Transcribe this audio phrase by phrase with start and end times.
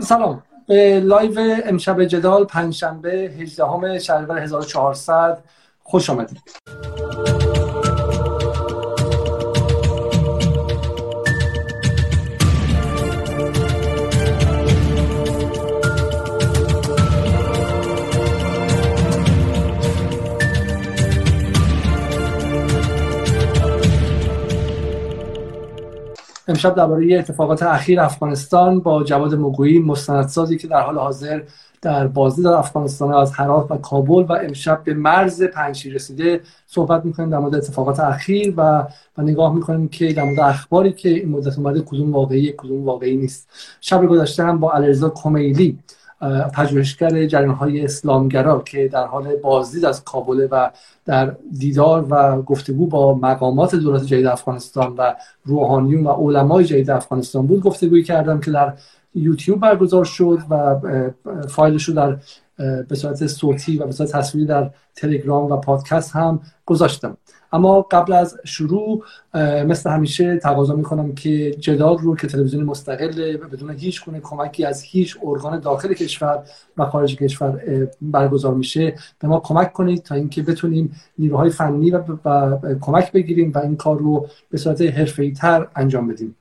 [0.00, 0.42] سلام.
[1.02, 5.38] لایو امشب جدال پنجشنبه 18 شهریور 1400
[5.82, 6.40] خوش آمدید.
[26.48, 31.42] امشب درباره اتفاقات اخیر افغانستان با جواد مگویی مستندسازی که در حال حاضر
[31.82, 37.04] در بازی در افغانستان از هرات و کابل و امشب به مرز پنجشیر رسیده صحبت
[37.04, 38.86] می‌کنیم در مورد اتفاقات اخیر و
[39.18, 43.16] و نگاه می‌کنیم که در مورد اخباری که این مدت اومده کدوم واقعی کدوم واقعی
[43.16, 43.48] نیست.
[43.80, 45.78] شب گذشته هم با علیرضا کمیلی
[46.54, 50.70] پژوهشگر جریان های اسلامگرا که در حال بازدید از کابل و
[51.04, 57.46] در دیدار و گفتگو با مقامات دولت جدید افغانستان و روحانیون و علمای جدید افغانستان
[57.46, 58.72] بود گفتگویی کردم که در
[59.14, 60.80] یوتیوب برگزار شد و
[61.48, 62.18] فایلش رو در
[62.82, 67.16] به صورت صوتی و به صورت تصویری در تلگرام و پادکست هم گذاشتم.
[67.56, 69.04] اما قبل از شروع
[69.66, 74.82] مثل همیشه تقاضا می‌کنم که جدال رو که تلویزیون مستقل بدون هیچ گونه کمکی از
[74.82, 76.42] هیچ ارگان داخل کشور
[76.76, 77.60] و خارج کشور
[78.02, 78.94] برگزار میشه.
[79.18, 83.76] به ما کمک کنید تا اینکه بتونیم نیروهای فنی و, و کمک بگیریم و این
[83.76, 86.36] کار رو به صورت حرفه‌ای تر انجام بدیم.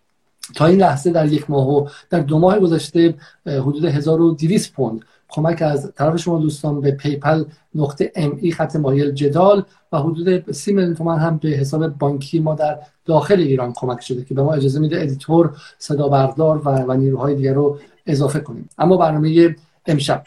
[0.55, 5.61] تا این لحظه در یک ماه و در دو ماه گذشته حدود 1200 پوند کمک
[5.61, 7.43] از طرف شما دوستان به PayPal
[7.75, 12.39] نقطه M E خط مایل جدال و حدود سی میلیون تومن هم به حساب بانکی
[12.39, 16.69] ما در داخل ایران کمک شده که به ما اجازه میده editor صدا بردار و,
[16.69, 18.69] و نیروهای دیگر رو اضافه کنیم.
[18.77, 20.23] اما برنامه امشب.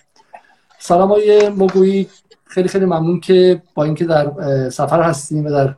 [0.79, 2.09] سلام آقای موگویی
[2.45, 4.31] خیلی خیلی ممنون که با اینکه در
[4.71, 5.75] سفر هستید و در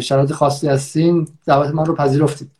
[0.00, 2.50] شرایط خاصی هستیم دعوت من رو پذیرفتید.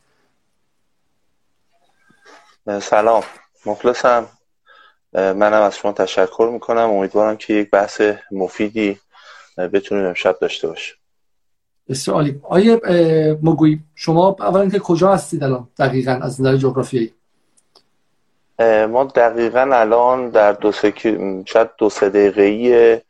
[2.80, 3.22] سلام.
[3.66, 4.26] مخلصم.
[5.14, 6.90] منم از شما تشکر می‌کنم.
[6.90, 8.98] امیدوارم که یک بحث مفیدی
[9.72, 10.96] بتونیم امشب داشته باشیم.
[11.88, 12.40] بسیار عالی.
[12.42, 12.80] آیه
[13.42, 17.14] مگوی شما اولا که کجا هستید الان دقیقا از نظر جغرافیایی؟
[18.88, 20.92] ما دقیقا الان در دو سه
[21.46, 23.02] شاید دو سه دقیقه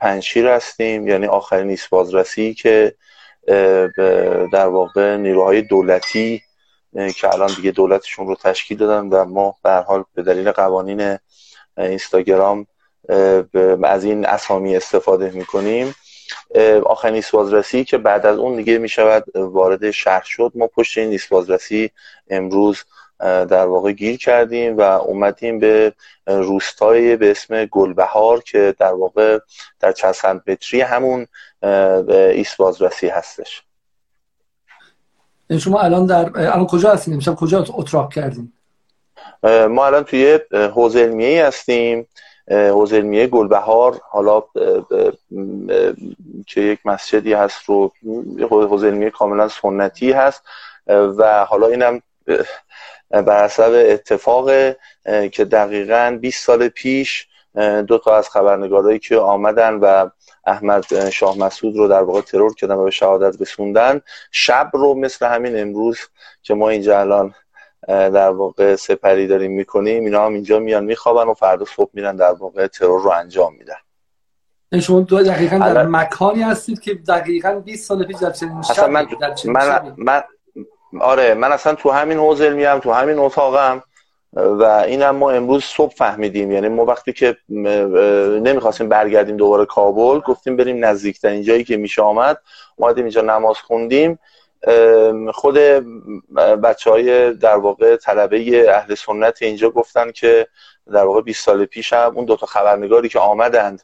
[0.00, 1.08] پنشیر هستیم.
[1.08, 2.94] یعنی آخرین نیست بازرسی که
[4.52, 6.42] در واقع نیروهای دولتی
[6.92, 11.18] که الان دیگه دولتشون رو تشکیل دادن و ما به حال به دلیل قوانین
[11.78, 12.66] اینستاگرام
[13.82, 15.94] از این اسامی استفاده می‌کنیم.
[16.86, 20.52] آخرین نیست بازرسی که بعد از اون دیگه می‌شود وارد شهر شد.
[20.54, 21.90] ما پشت این نیست بازرسی
[22.30, 22.84] امروز
[23.20, 25.92] در واقع گیر کردیم و اومدیم به
[26.26, 29.38] روستایی به اسم گلبهار که در واقع
[29.80, 31.26] در چند متری همون
[32.34, 33.62] ایست بازرسی هستش.
[35.60, 38.52] شما الان در الان کجا هستین؟ امشب کجا اتراق کردیم
[39.44, 42.06] ما الان توی حوزه علمیه هستیم.
[42.50, 44.00] حوزه علمیه گلبهار.
[44.10, 44.42] حالا
[46.46, 47.92] که یک مسجدی هست رو
[48.50, 50.42] حوزه علمیه کاملا سنتی هست.
[50.86, 52.02] و حالا اینم
[53.10, 54.50] بر حسب اتفاق
[55.32, 57.28] که دقیقا 20 سال پیش
[57.86, 60.10] دو تا از خبرنگارایی که آمدن و
[60.46, 64.00] احمد شاه مسعود رو در واقع ترور کردن و به شهادت رسوندن.
[64.30, 65.98] شب رو مثل همین امروز
[66.42, 67.34] که ما اینجا الان
[67.88, 72.32] در واقع سپری داریم می‌کنیم اینا هم اینجا میان میخوابن و فردا صبح میرن در
[72.32, 74.80] واقع ترور رو انجام میدن.
[74.80, 79.06] شما دو دقیقا در مکانی هستید که دقیقا 20 سال پیش در چنین شب من,
[79.44, 80.22] من, من,
[81.00, 83.82] آره من اصلا تو همین حوزه علمی تو همین اتاقم.
[84.32, 86.52] و این ما امروز صبح فهمیدیم.
[86.52, 92.38] یعنی ما وقتی که نمی‌خواستیم برگردیم دوباره کابل گفتیم بریم نزدیکترین جایی که میشه آمد.
[92.76, 94.18] اومدیم اینجا نماز خوندیم.
[95.32, 95.58] خود
[96.62, 100.46] بچه های در واقع طلبه اهل سنت اینجا گفتن که
[100.92, 103.82] در واقع 20 سال پیش هم اون دوتا خبرنگاری که آمدند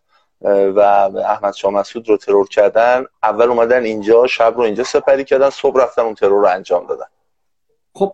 [0.74, 0.80] و
[1.28, 5.82] احمد شاه مسعود رو ترور کردن اول اومدن اینجا شب رو اینجا سپری کردن صبح
[5.82, 7.06] رفتن اون ترور رو انجام دادن.
[7.94, 8.12] خب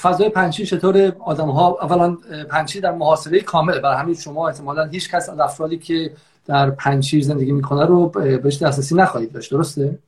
[0.00, 2.16] فضای پنچی چطور آدم ها اولا
[2.50, 6.10] پنچی در محاصره کامل برای همین شما احتمالا هیچ کس از افرادی که
[6.46, 9.98] در پنچیر زندگی می‌کنه رو بهش دسترسی نخواهید داشت درسته؟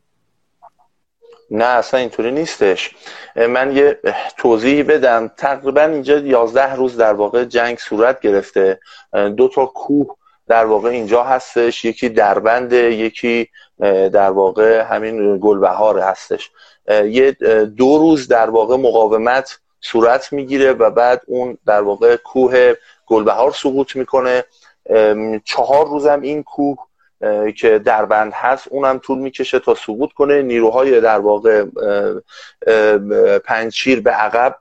[1.51, 2.91] نه اصلا اینطوری نیستش.
[3.49, 3.99] من یه
[4.37, 5.31] توضیح بدم.
[5.37, 8.81] تقریبا اینجا 11 روز در واقع جنگ صورت گرفته.
[9.37, 10.17] دو تا کوه
[10.49, 11.85] در واقع اینجا هستش.
[11.85, 13.49] یکی دربند یکی
[14.13, 16.51] در واقع همین گلبهار هستش.
[16.89, 17.31] یه
[17.77, 22.75] دو روز در واقع مقاومت صورت می‌گیره و بعد اون در واقع کوه
[23.07, 24.45] گلبهار سقوط می‌کنه.
[25.45, 26.79] چهار روزم این کوه
[27.57, 30.43] که دربند هست اونم طول می‌کشه تا سقوط کنه.
[30.43, 31.65] نیروهای در واقع
[33.39, 34.57] پنجشیر به عقب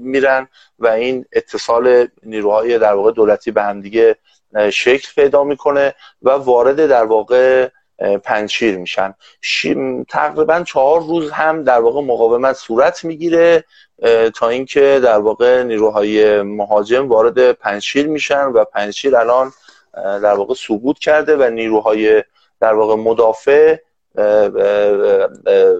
[0.00, 0.48] میرن
[0.78, 4.16] و این اتصال نیروهای در واقع دولتی به همدیگه
[4.70, 7.68] شکل پیدا می‌کنه و وارد در واقع
[8.24, 9.14] پنجشیر میشن.
[10.08, 13.64] تقریبا چهار روز هم در واقع مقاومت صورت می‌گیره
[14.34, 19.52] تا اینکه در واقع نیروهای مهاجم وارد پنجشیر میشن و پنجشیر الان
[19.94, 22.24] در واقع سقوط کرده و نیروهای
[22.60, 23.76] در واقع مدافع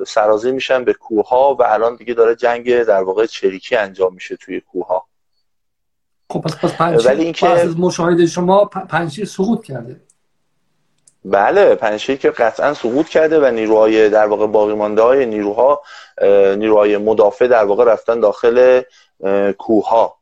[0.06, 4.60] سرازی میشن به کوه و الان دیگه داره جنگ در واقع چریکی انجام میشه توی
[4.60, 5.06] کوه ها
[6.30, 10.00] خب پس پس پنجشیر ولی اینکه از مشاهده شما پنجشیر سقوط کرده.
[11.26, 15.82] بله پنجشیر که قطعا سقوط کرده و نیروهای در واقع باقی مانده های نیروها
[16.56, 18.82] نیروهای مدافع در واقع رفتن داخل
[19.58, 20.17] کوه ها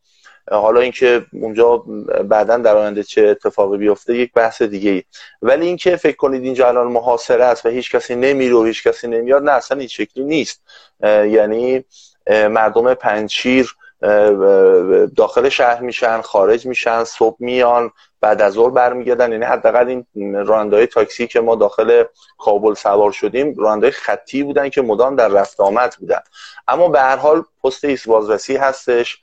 [0.51, 1.77] حالا اینکه اونجا
[2.25, 5.03] بعدا در آینده چه اتفاقی بیفته یک بحث دیگه ای
[5.43, 9.09] ولی اینکه فکر کنید اینجا الان محاصره است و هیچ کسی نمیره و هیچ کسی
[9.09, 10.63] نمیاد نه اصلا این شکلی نیست.
[11.03, 11.85] یعنی
[12.31, 13.77] مردم پنچیر
[15.17, 17.91] داخل شهر میشن خارج میشن صبح میان
[18.21, 19.33] بعد از ظهر برمیگردن.
[19.33, 22.05] یعنی حداقل این رانندهای تاکسی که ما داخل
[22.39, 26.21] کابل سوار شدیم رانندهای خطی بودن که مدام در رفت آمد بودن.
[26.69, 29.19] اما به هر حال پست ایست بازرسی هستش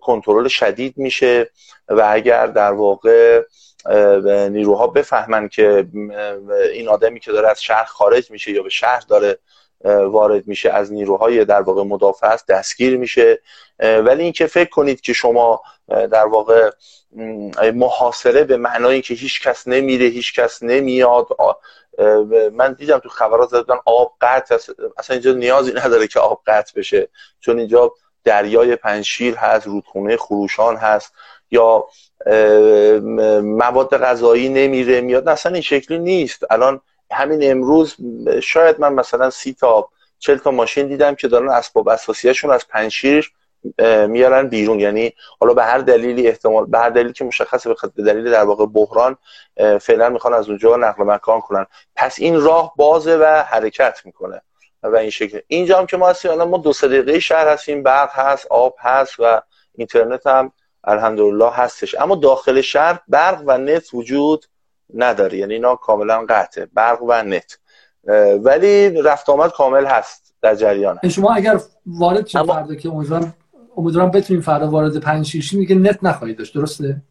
[0.00, 1.50] کنترل شدید میشه
[1.88, 3.42] و اگر در واقع
[4.50, 5.86] نیروها بفهمن که
[6.72, 9.38] این آدمی که داره از شهر خارج میشه یا به شهر داره
[9.84, 13.40] وارد میشه از نیروهای در واقع مدافع است دستگیر میشه.
[13.80, 16.70] ولی اینکه فکر کنید که شما در واقع
[17.74, 21.26] محاصره به معنای که هیچ کس نمیره هیچ کس نمیاد
[22.52, 24.54] من دیدم تو خبرات زدن آب قطع
[24.98, 27.08] اصلا اینجا نیازی نداره که آب قطع بشه
[27.40, 27.92] چون اینجا
[28.24, 31.12] دریای پنشیر هست رودخونه خروشان هست
[31.50, 31.86] یا
[33.42, 35.28] مواد غذایی نمیره میاد.
[35.28, 36.44] اصلا این شکلی نیست.
[36.50, 36.80] الان
[37.12, 37.96] همین امروز
[38.42, 39.88] شاید من مثلا سی تا
[40.18, 43.32] چل تا ماشین دیدم که دارن اسباب اساسیشون از پنشیر
[44.06, 44.80] میارن بیرون.
[44.80, 48.66] یعنی حالا به هر دلیلی احتمال به هر دلیلی که مشخصه به دلیل در واقع
[48.66, 49.16] بحران
[49.80, 51.66] فعلا می‌خوان از اونجا نقل مکان کنن.
[51.96, 54.42] پس این راه بازه و حرکت می‌کنه.
[54.82, 55.40] و این شکل.
[55.46, 59.14] اینجا هم که ما هستیم الان ما دو دقیقه شهر هستیم برق هست آب هست
[59.18, 59.42] و
[59.74, 60.52] اینترنت هم
[60.84, 61.94] الحمدلله هستش.
[61.94, 64.46] اما داخل شهر برق و نت وجود
[64.94, 65.38] نداره.
[65.38, 66.68] یعنی اینا کاملا قطعه.
[66.74, 67.58] برق و نت.
[68.42, 70.98] ولی رفت آمد کامل هست در جریان.
[71.08, 72.54] شما اگر وارد شد اما...
[72.54, 73.34] فردا که امیدوارم
[73.76, 76.54] امیدوارم بتونیم فردا وارد پنجشیر شید دیگه نت نخواهید داشت.
[76.54, 77.02] درسته؟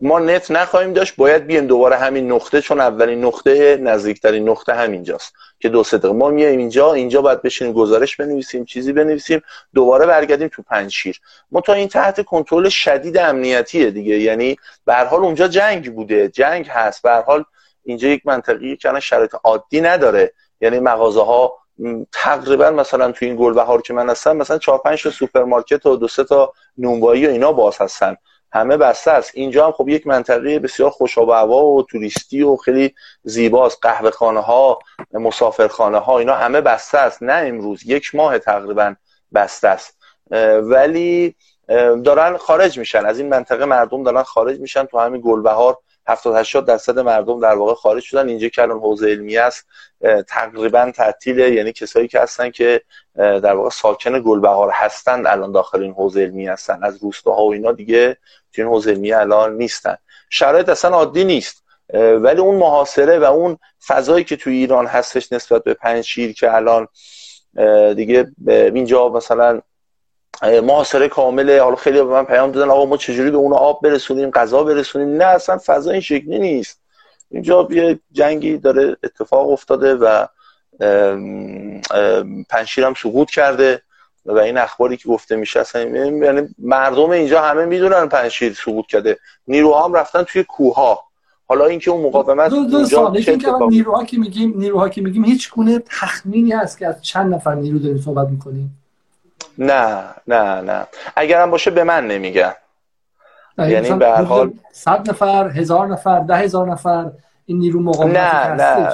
[0.00, 5.32] ما نت نخواهیم داشت باید بیایم دوباره همین نقطه چون اولین نقطه نزدیکترین نقطه همینجاست
[5.60, 9.42] که دو سه ما میایم اینجا اینجا باید بشینیم گزارش بنویسیم چیزی بنویسیم
[9.74, 11.20] دوباره برگردیم تو پنجشیر.
[11.50, 14.18] ما تا این تحت کنترل شدید امنیتیه دیگه.
[14.18, 17.02] یعنی به هر حال اونجا جنگ بوده جنگ هست.
[17.02, 17.44] به هر حال
[17.84, 20.32] اینجا یک منطقه‌ایه که شرایط عادی نداره.
[20.60, 21.52] یعنی مغازه ها
[22.12, 26.08] تقریبا مثلا تو این گلبهار که من هستم مثلا چهار پنج تا سوپرمارکت و دو
[26.08, 28.16] سه تا نونوایی و اینا باز هستن.
[28.54, 29.30] همه بسته است.
[29.34, 33.78] اینجا هم خب یک منطقه بسیار خوش آب و هوا و توریستی و خیلی زیباست.
[33.82, 34.78] قهوه خانه ها
[35.12, 37.22] مسافرخانه ها اینا همه بسته است.
[37.22, 38.94] نه امروز یک ماه تقریبا
[39.34, 39.98] بسته است.
[40.62, 41.34] ولی
[42.04, 43.06] دارن خارج میشن.
[43.06, 45.78] از این منطقه مردم دارن خارج میشن تو همین گلبهار.
[46.06, 48.28] 70 80 درصد مردم در واقع خارج شدن.
[48.28, 49.66] اینجا که الان حوزه علمی است
[50.28, 51.50] تقریبا تعطیله.
[51.50, 52.82] یعنی کسایی که هستن که
[53.16, 56.84] در واقع ساکن گلبهار هستن الان داخل این حوزه علمی هستن.
[56.84, 58.16] از روستاها و اینا دیگه
[58.52, 59.96] تو این حوزه علمی الان نیستن.
[60.30, 61.64] شرایط اصلا عادی نیست.
[61.94, 66.88] ولی اون محاصره و اون فضایی که توی ایران هستش نسبت به پنجشیر که الان
[67.94, 69.60] دیگه اینجا مثلا
[70.42, 74.30] محاصره کامله حالا خیلی به من پیام دادن آقا ما چجوری به اون آب برسونیم
[74.30, 76.80] غذا برسونیم؟ نه اصلا فضا این شکلی نیست.
[77.30, 80.26] اینجا یه جنگی داره اتفاق افتاده و
[82.50, 83.82] پنشیر هم سقوط کرده
[84.26, 89.18] و این اخباری که گفته میشه اصلا یعنی مردم اینجا همه می‌دونن پنشیر سقوط کرده.
[89.48, 90.98] نیروها هم رفتن توی کوه
[91.46, 93.38] حالا اینکه اون مقاومت دو, دو سال که
[93.68, 97.78] نیروها که میگیم نیروها که میگیم هیچ گونه تخمینی هست که از چند نفر نیرو
[97.78, 98.83] داریم صحبت می‌کنیم.
[99.58, 100.86] نه نه نه.
[101.16, 102.54] اگرم باشه به من نمیگن.
[103.58, 107.10] یعنی به هر حال صد نفر هزار نفر ده هزار نفر
[107.46, 108.92] این نیرو مقاومت نه نه.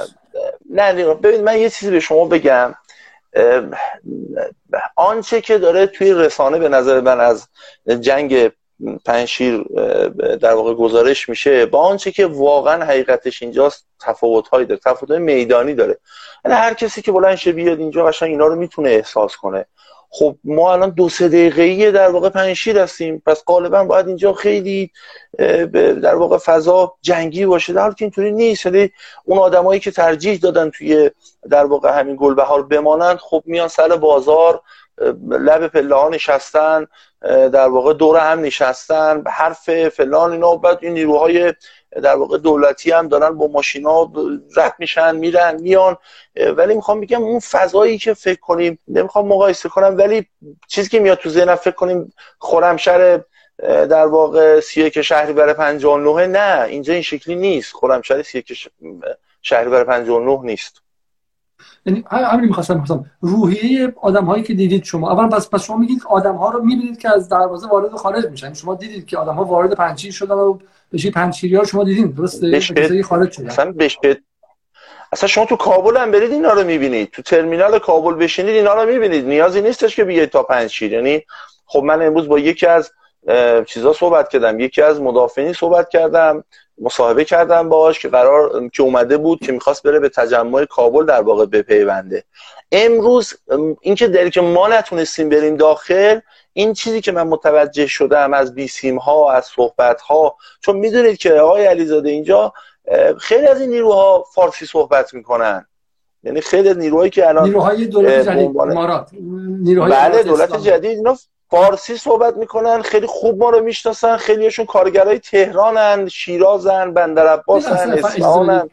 [0.69, 2.75] نه ببین من یه چیزی به شما بگم.
[4.95, 7.47] آنچه که داره توی رسانه به نظر من از
[7.99, 8.51] جنگ
[9.05, 9.63] پنشیر
[10.41, 15.73] در واقع گزارش میشه با آنچه که واقعا حقیقتش اینجاست تفاوت هایی داره تفاوت میدانی
[15.73, 15.97] داره.
[16.45, 19.65] یعنی هر کسی که بلند شه بیاد اینجا قشنگ اینا رو می‌تونه احساس کنه.
[20.13, 23.23] خب ما الان دو سه دقیقه در واقع پنشیر هستیم.
[23.25, 24.91] پس غالبا باید اینجا خیلی
[26.01, 27.73] در واقع فضا جنگی باشه.
[27.73, 28.65] در حالی که اینطوری نیست.
[28.65, 28.91] یعنی
[29.25, 31.11] اون آدمایی که ترجیح دادن توی
[31.49, 34.61] در واقع همین گلبهار بمانند خب میان سر بازار
[35.29, 36.87] لب پله ها نشستن
[37.21, 41.53] در واقع دور هم نشستن حرف فلان اینا بعد این نیروهای
[42.03, 44.11] در واقع دولتی هم دارن با ماشینا
[44.55, 45.97] رد میشن میرن میان.
[46.57, 50.27] ولی می‌خوام بگم اون فضایی که فکر کنیم نمی‌خوام مقایسه کنم ولی
[50.67, 53.21] چیزی که میاد تو ذهنم فکر کنیم خرمشهر
[53.61, 57.73] در واقع سیه که شهری برای 59 نه اینجا این شکلی نیست.
[57.73, 58.55] خرمشهر سیه که
[59.41, 60.81] شهری برای 59 نیست.
[61.85, 66.01] یعنی همین می‌خواستم می‌خواستم روحیه آدم هایی که دیدید شما اول پس پس شما میگید
[66.09, 68.53] آدم ها رو می‌بینید که از دروازه وارد و خارج میشن.
[68.53, 70.57] شما دیدید که آدم ها وارد پنچیر شدن و
[70.93, 72.07] بشی پنچیری ها شما دیدین.
[72.07, 73.47] درسته؟ بشه خارج شدن.
[73.47, 74.21] اصلا بشه
[75.11, 77.11] اصلا شما تو کابل هم برید اینا رو می‌بینید.
[77.11, 79.25] تو ترمینال کابل بشینید اینا رو می‌بینید.
[79.25, 81.23] نیازی نیستش که بیاید تا پنچیر یعنی
[81.65, 82.91] خب من امروز با یکی از
[83.65, 84.59] چیزا صحبت کردم.
[84.59, 86.43] یکی از مدافعین صحبت کردم.
[86.81, 91.21] مصاحبه کردم باش که قرار که اومده بود که می‌خواست بره به تجمع کابل در
[91.21, 92.23] واقع بپیونده.
[92.71, 93.33] امروز
[93.81, 96.19] اینکه دلیل که ما نتونستیم بریم داخل
[96.53, 101.33] این چیزی که من متوجه شدم از بیسیم ها از صحبت ها چون می‌دونید که
[101.33, 102.53] آقای علیزاده اینجا
[103.19, 105.65] خیلی از این نیروها فارسی صحبت می‌کنن.
[106.23, 109.09] یعنی خیلی نیروهایی که الان نیروهای دولت جدید امارات.
[109.61, 111.17] نیروهای بله دولت جدید اینا
[111.51, 118.69] فارسی صحبت می‌کنن خیلی خوب ما رو می‌شناسن خیلیشون کارگرای تهرانن شیرازن بندرعباسن اصفهانن.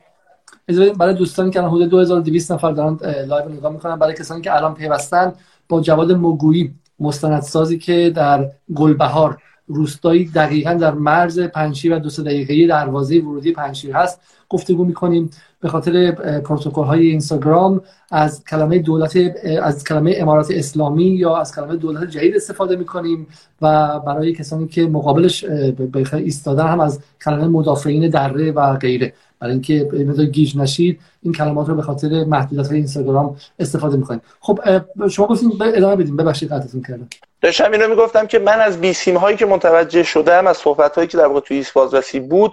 [0.99, 3.97] برای دوستانی که الان حدود 2200 نفر دارن live نگاه می‌کنن.
[3.97, 5.33] برای کسانی که الان پیوستن
[5.69, 12.23] با جواد موگویی مستندسازی که در گلبهار روستایی دقیقا در مرز پنجشیر و دو سه
[12.23, 15.31] دقیقه دروازه ورودی پنجشیر هست گفتگو می‌کنیم.
[15.61, 16.11] به خاطر
[16.41, 19.17] پروتکل های اینستاگرام از کلمه دولت
[19.63, 23.27] از کلمه امارات اسلامی یا از کلمه دولت جدید استفاده می‌کنیم
[23.63, 29.13] و برای کسانی که مقابلش به ایستادن هم از کلمه مدافعین دره و غیره.
[29.41, 34.23] برای اینکه مقدار گیج نشید این کلمات رو به خاطر محدودیت اینستاگرام استفاده می‌کنید.
[34.41, 34.61] خب
[35.09, 36.17] شما گفتین ادامه بدیم.
[36.17, 37.09] ببخشید قطعتون کردم.
[37.43, 41.19] داشتم اینو می‌گفتم که من از بیسیم هایی که متوجه شدم از صحبت هایی که
[41.19, 42.53] در واقع توی ایست بازرسی بود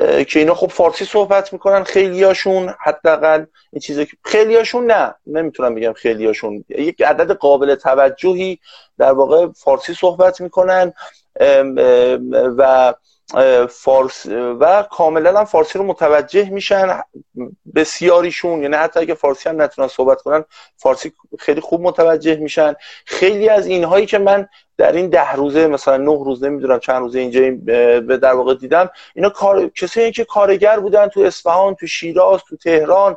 [0.00, 5.92] که اینا خب فارسی صحبت می‌کنن خیلیاشون حداقل این چیزی که خیلیاشون نه نمی‌تونم بگم
[5.92, 8.58] خیلیاشون یک عدد قابل توجهی
[8.98, 10.92] در واقع فارسی صحبت می‌کنن
[12.58, 12.94] و
[13.70, 14.26] فارس
[14.60, 17.00] و کاملا هم فارسی رو متوجه میشن
[17.74, 20.44] بسیاریشون یعنی حتی اگه فارسی هم نتونن صحبت کنن
[20.76, 22.74] فارسی خیلی خوب متوجه میشن.
[23.04, 27.18] خیلی از اینهایی که من در این ده روزه مثلا نه روز نمی‌دونم چند روزه
[27.18, 27.40] اینجا
[28.00, 32.56] به در واقع دیدم اینا کار کسایی که کارگر بودن تو اصفهان تو شیراز تو
[32.56, 33.16] تهران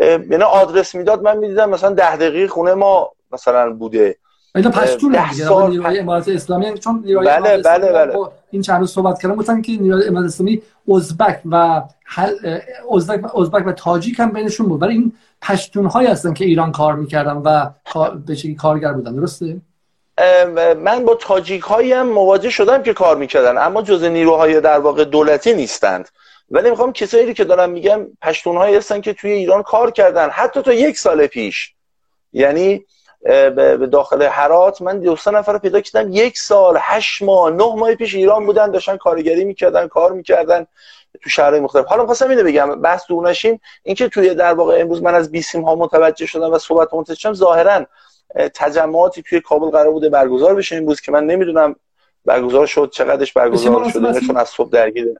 [0.00, 4.16] یعنی آدرس می‌داد من می‌دیدم مثلا ده دقیقه خونه ما مثلا بوده.
[4.56, 8.14] اینا پشتون دیگه نیروهای امارات اسلامی چون نیروهای بله بله بله.
[8.50, 10.62] این چند روز صحبت کردم گفتن که نیروهای امارات اسلامی
[10.94, 11.82] ازبک و
[12.92, 14.82] ازبک ازبک و تاجیک هم بینشون بود.
[14.82, 17.70] ولی این پشتون های هستن که ایران کار می‌کردن و
[18.26, 19.16] به کارگر بودن.
[19.16, 19.56] درسته؟
[20.78, 25.04] من با تاجیک هایی هم مواجه شدم که کار می‌کردن اما جز نیروهای در واقع
[25.04, 26.08] دولتی نیستند.
[26.50, 30.62] ولی می‌خوام کسایی که دارم میگم پشتون هایی هستن که توی ایران کار کردن حتی
[30.62, 31.72] تا یک سال پیش.
[32.32, 32.84] یعنی
[33.22, 36.12] به داخل حرات من دو سه نفر رو پیدا کردم.
[36.12, 40.66] یک سال هشت ماه نه ماه پیش ایران بودن داشتن کارگری می‌کردن کار می‌کردن
[41.22, 41.86] تو شهرهای مختلف.
[41.86, 45.62] حالا خواستم اینو بگم بحث دور نشیم اینکه توی در واقع امروز من از بیسیم
[45.62, 47.86] ها متوجه شدم و صحبت شدم ظاهرا
[48.54, 51.76] تجمعاتی توی کابل قرار بوده برگزار بشه امروز که من نمی‌دونم
[52.24, 55.14] برگزار شد چقدرش برگزار شده چون از صبح درگیره.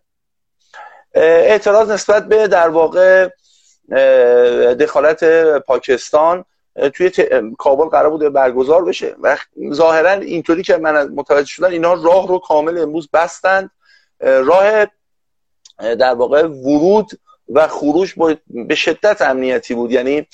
[1.14, 3.28] اعتراض نسبت به در واقع
[4.80, 5.24] دخالت
[5.58, 6.44] پاکستان.
[6.94, 7.10] توی
[7.58, 9.14] کابل قرار بوده برگزار بشه.
[9.22, 9.36] و
[9.72, 13.70] ظاهرا اینطوری که من متوجه شدن اینا راه رو کامل امروز بستند.
[14.20, 14.86] راه
[15.78, 17.10] در واقع ورود
[17.48, 18.14] و خروج
[18.48, 19.92] به شدت امنیتی بود.
[19.92, 20.26] یعنی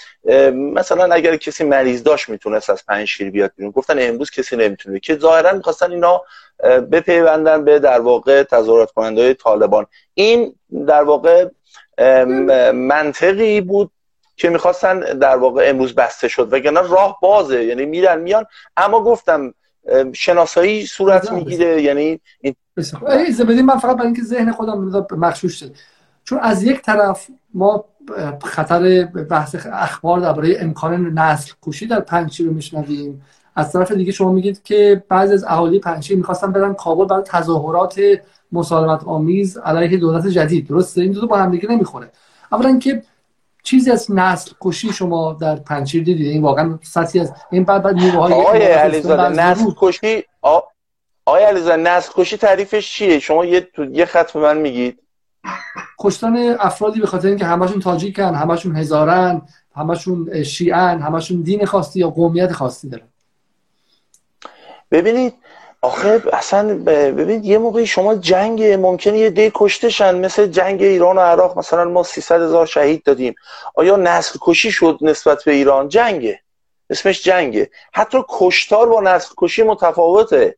[0.52, 3.72] مثلا اگر کسی مریض داشت می‌تونست از پنج شیر بیاد بیرون.
[3.72, 5.00] گفتن امروز کسی نمی‌تونه.
[5.00, 6.22] که ظاهرا می‌خواستن اینا
[6.92, 9.87] بپیوندن به در واقع تظاهرات کننده طالبان.
[10.14, 10.54] این
[10.87, 11.49] در واقع
[12.72, 13.90] منطقی بود
[14.36, 16.52] که می‌خواستن در واقع امروز بسته شد.
[16.52, 18.44] وگرنه راه بازه یعنی میرن میان.
[18.76, 19.54] اما گفتم
[20.12, 25.74] شناسایی صورت می‌گیره یعنی این بدیم من فقط برای اینکه ذهن خودم مخشوش شد
[26.24, 27.84] چون از یک طرف ما
[28.44, 33.22] خطر بحث اخبار درباره امکان نسل کشی در پنچی رو میشنویم.
[33.56, 38.00] از طرف دیگه شما میگید که بعضی از اهالی پنچی می‌خواستن برن کابل برای تظاهرات
[38.52, 40.68] مسالمت آمیز علیه دولت جدید.
[40.68, 42.10] درسته؟ این دو, دو با هم دیگه نمی‌خوره.
[42.52, 43.02] اولا که
[43.62, 47.95] چیزی از نسل کشی شما در پنچیر دیدید؟ این واقعا سطحی از این بعد بعد
[47.95, 50.25] نیروهای آقای علیزاده نسل کشی
[51.25, 54.99] آقای علیزاده نسل کشی تعریفش چیه؟ شما یه یه خط به من میگید.
[55.99, 59.42] کشتن افرادی به خاطر اینکه همشون تاجیکن همشون هزارن
[59.76, 63.09] همشون شیعن همشون دین خاصی یا قومیت خاصی دارن.
[64.90, 65.35] ببینید
[65.82, 71.20] آخه اصلا ببینید یه موقعی شما جنگ ممکنه یه دی کشتشن مثل جنگ ایران و
[71.20, 73.34] عراق مثلا ما 300 هزار شهید دادیم.
[73.74, 76.40] آیا نسل کشی شد نسبت به ایران؟ جنگه.
[76.90, 77.70] اسمش جنگه.
[77.92, 80.56] حتی کشتار با نسل کشی متفاوته.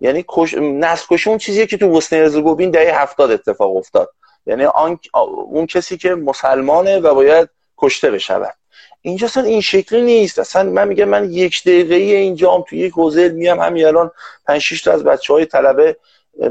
[0.00, 0.54] یعنی کش...
[0.54, 4.10] نسل کشی اون چیزیه که تو بوسنی هرزگوین دهه هفتاد اتفاق افتاد.
[4.46, 4.98] یعنی آن...
[5.46, 8.54] اون کسی که مسلمانه و باید کشته بشود.
[9.02, 10.38] اینجا اصلا این شکلی نیست.
[10.38, 14.10] اصلا من میگم من یک دقیقه ای اینجام تو یک حوزه میام همین الان
[14.46, 15.96] 5 6 تا از بچه های طلبه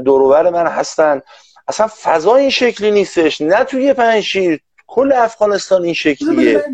[0.04, 1.22] دورور من هستن.
[1.68, 3.40] اصلا فضا این شکلی نیستش.
[3.40, 6.64] نه توی پنشیر کل افغانستان این شکلیه.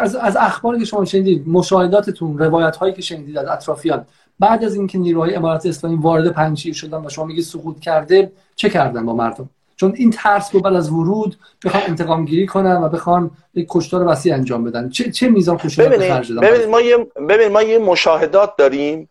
[0.00, 4.06] از, از اخباری که شما شنیدید مشاهداتتون روایت هایی که شنیدید از اطرافیان.
[4.38, 8.70] بعد از اینکه نیروهای امارات اسلامی وارد پنشیر شدن و شما میگید سقوط کرده چه
[8.70, 12.88] کردن با مردم؟ چون این ترس رو بعد از ورود بخوان انتقام گیری کنن و
[12.88, 14.88] بخوان یک کشتار وسیع انجام بدن.
[14.88, 16.96] چه, چه میزان کشتار ببینید ببینید ما یه
[17.28, 19.08] ببینید ما یه مشاهدات داریم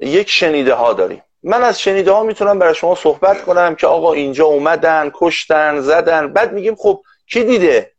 [0.00, 1.22] یک شنیده ها داریم.
[1.42, 6.32] من از شنیده ها می‌تونم برای شما صحبت کنم که آقا اینجا اومدن کشتن زدن
[6.32, 7.92] بعد میگیم خب کی دیده؟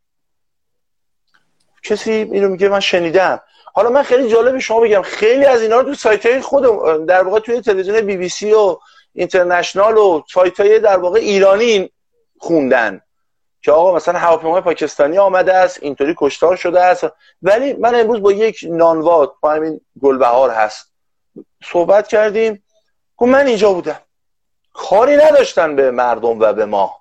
[1.84, 3.40] کسی اینو میگه من شنیدم.
[3.74, 6.64] حالا من خیلی جالب شما بگم خیلی از اینا رو تو سایت های خود
[7.06, 8.78] در واقع توی تلویزیون بی بی سی و
[9.14, 11.92] اینترنشنال و سایت های در واقع ایرانی
[12.46, 13.02] خوندن.
[13.62, 17.06] که آقا مثلا هواپیمای پاکستانی آمده است اینطوری کشتار شده است.
[17.42, 20.94] ولی من امروز با یک نانواد با همین گلبهار هست.
[21.64, 22.64] صحبت کردیم.
[23.18, 24.00] گفت من اینجا بودم.
[24.74, 26.96] کاری نداشتن به مردم و به ما.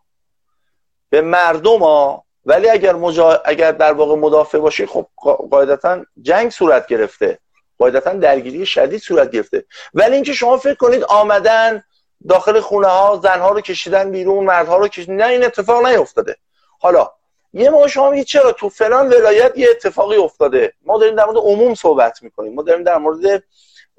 [1.10, 3.42] به مردم ها ولی اگر, مجا...
[3.44, 5.06] اگر در واقع مدافع باشی خب
[5.50, 7.38] قاعدتا جنگ صورت گرفته.
[7.78, 9.64] قاعدتا درگیری شدید صورت گرفته.
[9.94, 11.84] ولی اینکه شما فکر کنید آمدن
[12.28, 15.14] داخل خونه ها زنها رو کشیدن بیرون مردها رو کشیدن.
[15.14, 16.36] نه این اتفاق نیفتاده
[16.80, 17.10] حالا
[17.52, 21.36] یه موقع شما میگید چرا تو فلان ولایت یه اتفاقی افتاده؟ ما داریم در مورد
[21.36, 22.54] عموم صحبت می‌کنیم.
[22.54, 23.42] ما داریم در مورد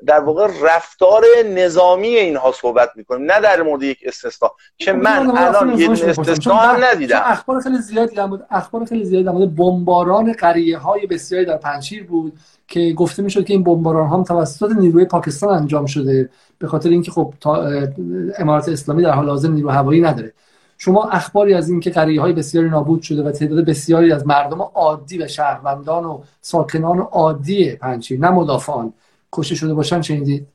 [0.06, 1.24] در واقع رفتار
[1.56, 6.56] نظامی اینها صحبت می‌کنیم نه در مورد یک استثنا که خب، من الان یه استثنا
[6.56, 7.22] هم ندیدم.
[7.26, 11.58] اخبار خیلی زیادی در مورد اخبار خیلی زیادی در مورد بمباران قریه های بسیاری در
[11.58, 12.34] پنشیر بود
[12.68, 16.30] که گفته می‌شد که این بمباران هم توسط نیروی پاکستان انجام شده
[16.60, 17.34] به خاطر اینکه خب
[18.38, 20.34] امارات اسلامی در حال حاضر نیرو هوایی نداره.
[20.78, 25.18] شما اخباری از اینکه قریه های بسیاری نابود شده و تعداد بسیاری از مردم عادی
[25.18, 28.94] و شهروندان و ساکنان عادی پنچیر نه مدافعان
[29.36, 30.48] کشته شده باشن شنیدید؟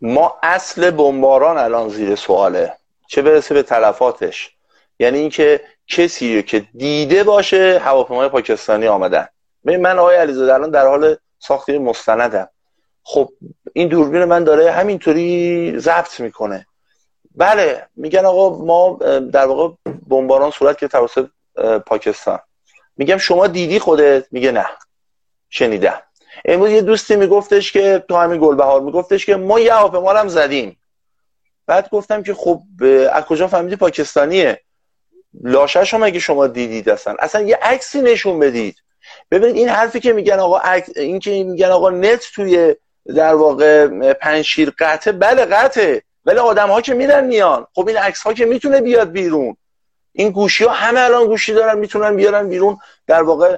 [0.00, 2.76] ما اصل بمباران الان زیر سواله.
[3.06, 4.50] چه برسه به تلفاتش.
[4.98, 9.28] یعنی اینکه کسی که دیده باشه هواپیمای پاکستانی آمدن.
[9.64, 12.48] من آقای علیزاده الان در حال ساختی مستندم.
[13.02, 13.32] خب
[13.72, 16.66] این دوربین من داره همینطوری ضبط می‌کنه.
[17.34, 18.98] بله میگن آقا ما
[19.32, 19.74] در واقع
[20.08, 21.28] بمباران صورت که توسط
[21.86, 22.38] پاکستان.
[22.96, 24.66] میگم شما دیدی خودت؟ میگه نه.
[25.48, 26.02] شنیدم.
[26.44, 30.76] امروز یه دوستی میگفتش که تو همین گلبهار میگفتش که ما یه هواپیما هم زدیم.
[31.66, 32.62] بعد گفتم که خب
[33.12, 34.60] از کجا فهمیدی؟ پاکستانیه.
[35.44, 38.76] لاشش هم اگه شما دیدید اصلا؟ اصلا یه عکسی نشون بدید.
[39.30, 40.60] ببینید این حرفی که میگن آقا
[40.96, 42.74] این که میگن آقا نت توی
[43.16, 47.66] در واقع پنشیر قطعه بله قطعه ولی آدم ها که میرن میان.
[47.74, 49.56] خب این عکس ها که می‌تونه بیاد بیرون.
[50.12, 53.56] این گوشی ها همه الان گوشی دارن می‌تونن بیارن بیرون در واقع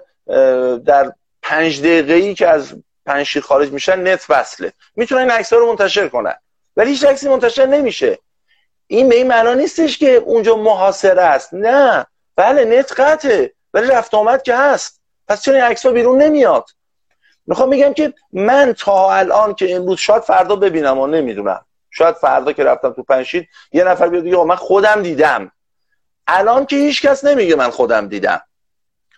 [0.76, 1.12] در
[1.44, 2.74] پنج دقیقه ای که از
[3.06, 4.72] پنشیر خارج میشن نت وصله.
[4.96, 6.34] می‌تونن این عکس ها رو منتشر کنن.
[6.76, 8.18] ولی هیچ عکسی منتشر نمیشه.
[8.86, 11.54] این به این معنا نیستش که اونجا محاصره است.
[11.54, 12.06] نه.
[12.36, 13.52] بله نت قطعه.
[13.74, 15.00] ولی رفت آمد که هست.
[15.28, 16.70] پس چرا این عکس ها بیرون نمیاد؟
[17.46, 21.64] می‌خوام میگم که من تا الان که امروز شاید فردا ببینم و نمی‌دونم.
[21.90, 25.52] شاید فردا که رفتم تو پنشید یه نفر بیاد بگه من خودم دیدم.
[26.26, 28.42] الان که هیچ کس نمیگه من خودم دیدم.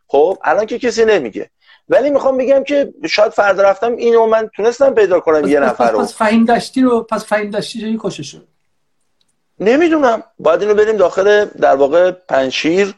[0.09, 1.51] خب الان که کسی نمیگه.
[1.89, 5.99] ولی می‌خوام بگم که شاید فردا رفتم اینو من تونستم پیدا کنم یه نفر رو.
[5.99, 8.47] پس فهیم دشتی رو پس فهیم دشتی جایی کشه شد.
[9.61, 10.23] نمی‌دونم.
[10.39, 12.95] باید اینو بریم داخل در واقع پنشیر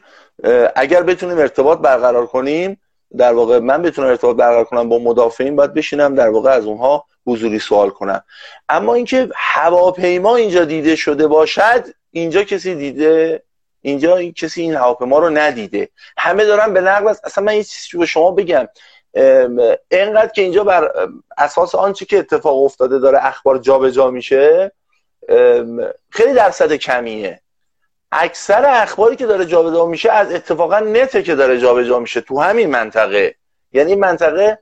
[0.77, 2.81] اگر بتونیم ارتباط برقرار کنیم
[3.16, 7.05] در واقع من بتونم ارتباط برقرار کنم با مدافعین باید بشینم در واقع از اونها
[7.27, 8.22] حضوری سوال کنم.
[8.68, 13.42] اما اینکه هواپیما اینجا دیده شده باشد اینجا کسی دیده
[13.88, 15.88] اینجا این کسی این هواپیما رو ندیده.
[16.18, 18.68] همه دارن به نقل اصلا من یه چیزی به شما بگم.
[19.90, 20.90] اینقدر که اینجا بر
[21.38, 24.72] اساس آنچه که اتفاق افتاده داره اخبار جابجا جا میشه
[26.11, 27.40] خیلی درصد کمیه.
[28.12, 32.70] اکثر اخباری که داره جابجا میشه از اتفاقا نته که داره جابجا میشه تو همین
[32.70, 33.35] منطقه.
[33.72, 34.59] یعنی منطقه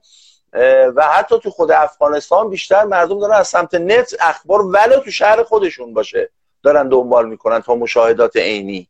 [0.96, 5.42] و حتی تو خود افغانستان بیشتر مردم دارن از سمت نت اخبار ولو تو شهر
[5.42, 6.30] خودشون باشه.
[6.62, 8.88] دارن دنبال می‌کنن تا مشاهدات عینی.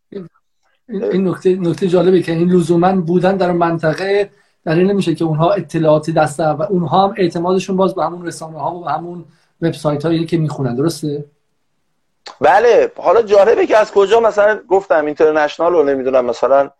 [0.88, 4.30] این نکته نکته جالبه که این لزوما بودن در منطقه
[4.66, 8.74] دلیل نمیشه که اونها اطلاعاتی دست و اونها هم اعتمادشون باز به همون رسانه ها
[8.74, 9.24] و به همون
[9.62, 10.74] وبسایت هایی که می‌خونن.
[10.74, 11.24] درسته؟
[12.40, 12.92] بله.
[12.96, 16.70] حالا جالبه که از کجا مثلا گفتم اینترنشنال رو نمی‌دونم مثلا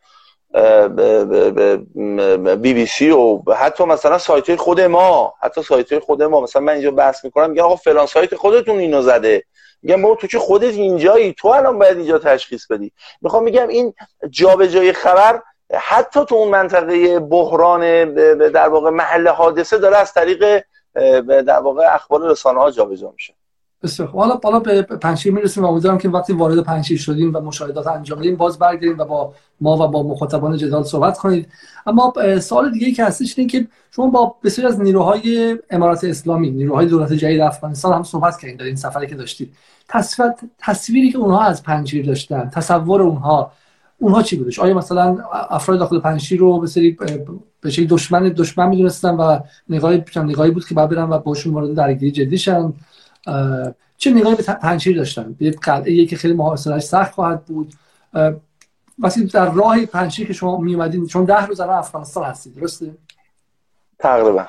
[2.57, 6.73] بی بی سی و حتی مثلا سایت خود ما حتی سایت خود ما مثلا من
[6.73, 9.45] اینجا بحث می‌کنم میگم آقا فلان سایت خودتون اینو زده.
[9.83, 12.93] میگم بابا تو که خودت اینجایی؟ تو الان باید اینجا تشخیص بدی.
[13.23, 13.95] می‌خوام میگم این
[14.31, 15.43] جابجایی خبر
[15.75, 18.15] حتی تو اون منطقه بحران
[18.51, 20.63] در واقع محل حادثه داره از طریق
[21.27, 23.35] در واقع اخبار رسانه ها جابجا میشه.
[23.83, 27.87] بسیار حالا بالا به پنشیر می‌رسیم و امیدوارم که وقتی وارد پنشیر شدیم و مشاهدات
[27.87, 31.49] انجام دادیم باز برگردیم و با ما و با مخاطبان جدال صحبت کنید.
[31.87, 36.51] اما سوال دیگه ای که هستش اینه که شما با بسیاری از نیروهای امارات اسلامی
[36.51, 39.53] نیروهای دولت جدید افغانستان هم صحبت کردید در این سفری که داشتید.
[39.89, 43.53] تصویر تصویری که اونها از پنجشیر داشتن تصور اونها
[43.99, 45.19] اونها چی بودش؟ آیا مثلا
[45.51, 46.97] افراد داخل پنجشیر رو به سری
[47.61, 51.75] به شکل دشمن دشمن می‌دونستن و نگاهی نگاهی بود که بعد برن و باشون وارد
[51.75, 52.73] درگیری جدی شن؟
[53.97, 57.73] چه نگاهی به پنجشیر داشتن؟ یه قلعه که خیلی محاصرهش سخت خواهد بود.
[58.99, 62.95] وقتی در راه پنجشیر که شما می اومدین چون ده روز الان افغانستان هستید درسته؟
[63.99, 64.47] تقریبا.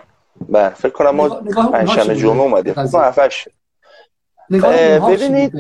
[0.50, 1.30] بله فکر کنم ما
[1.72, 2.74] پنجشنبه جمعه اومدیم.
[5.08, 5.56] ببینید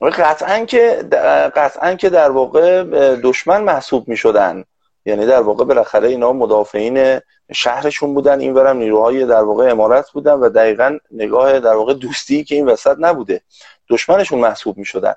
[0.00, 1.08] قطعا که
[1.56, 2.84] قطعا که در واقع
[3.22, 4.64] دشمن محسوب می شدن
[5.06, 7.20] یعنی در واقع بالاخره اینا مدافعین
[7.52, 12.44] شهرشون بودن این برم نیروهای در واقع امارت بودن و دقیقا نگاه در واقع دوستی
[12.44, 13.40] که این وسط نبوده
[13.88, 15.14] دشمنشون محسوب می شدن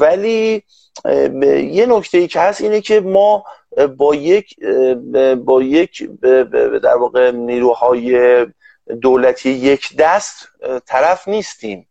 [0.00, 0.62] ولی
[1.72, 3.44] یه نکته ای که هست اینه که ما
[3.96, 4.56] با یک
[5.36, 6.10] با یک
[6.82, 8.46] در واقع نیروهای
[9.02, 10.48] دولتی یک دست
[10.86, 11.88] طرف نیستیم.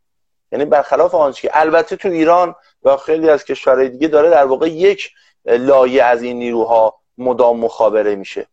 [0.52, 4.70] یعنی برخلاف آنچه که البته تو ایران و خیلی از کشورهای دیگه داره در واقع
[4.70, 5.12] یک
[5.48, 8.48] لایه از این نیروها مدام مخابره میشه.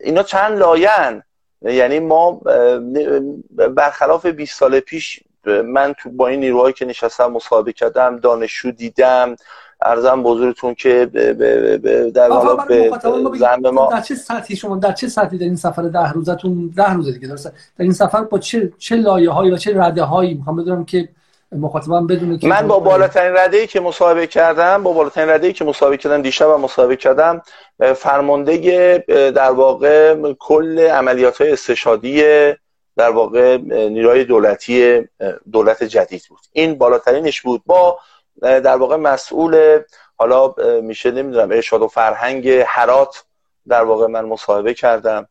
[0.00, 1.22] اینا چند لایه
[1.62, 2.40] یعنی ما
[3.76, 9.36] برخلاف 20 سال پیش من تو با این نیروهایی که نشستم مصاحبه کردم دانشجو دیدم.
[9.82, 11.06] ارزم بزرگتون که
[12.14, 12.90] در واقع
[13.62, 16.92] به ما در چه سطحی شما در چه سطحی در این سفر ده روزتون ده
[16.92, 17.50] روزه دیگه درسته.
[17.50, 21.08] در این سفر با چه چه لایه هایی و چه رده هایی می‌خوام بدونم که
[21.52, 25.96] مخاطبم بدونه که من با بالاترین رده که مصاحبه کردم با بالاترین رده که مصاحبه
[25.96, 27.42] کردم دیشب و مصاحبه کردم
[27.96, 32.22] فرمانده در واقع کل عملیات های استشادی
[32.96, 35.04] در واقع نیروهای دولتی
[35.52, 36.40] دولت جدید بود.
[36.52, 37.62] این بالاترینش بود.
[37.66, 37.98] با
[38.40, 39.80] در واقع مسئول
[40.16, 43.24] حالا میشه نمی‌دونم ارشاد و فرهنگ حرات
[43.68, 45.28] در واقع من مصاحبه کردم.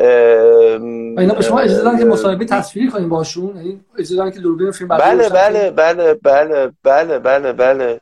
[0.00, 4.70] اینا به شما اجازه دادن که مصاحبه تصویری کنیم باشون؟ یعنی اجازه دادن که دوربین
[4.70, 8.00] فیلم بله بله بله بله بله بله بله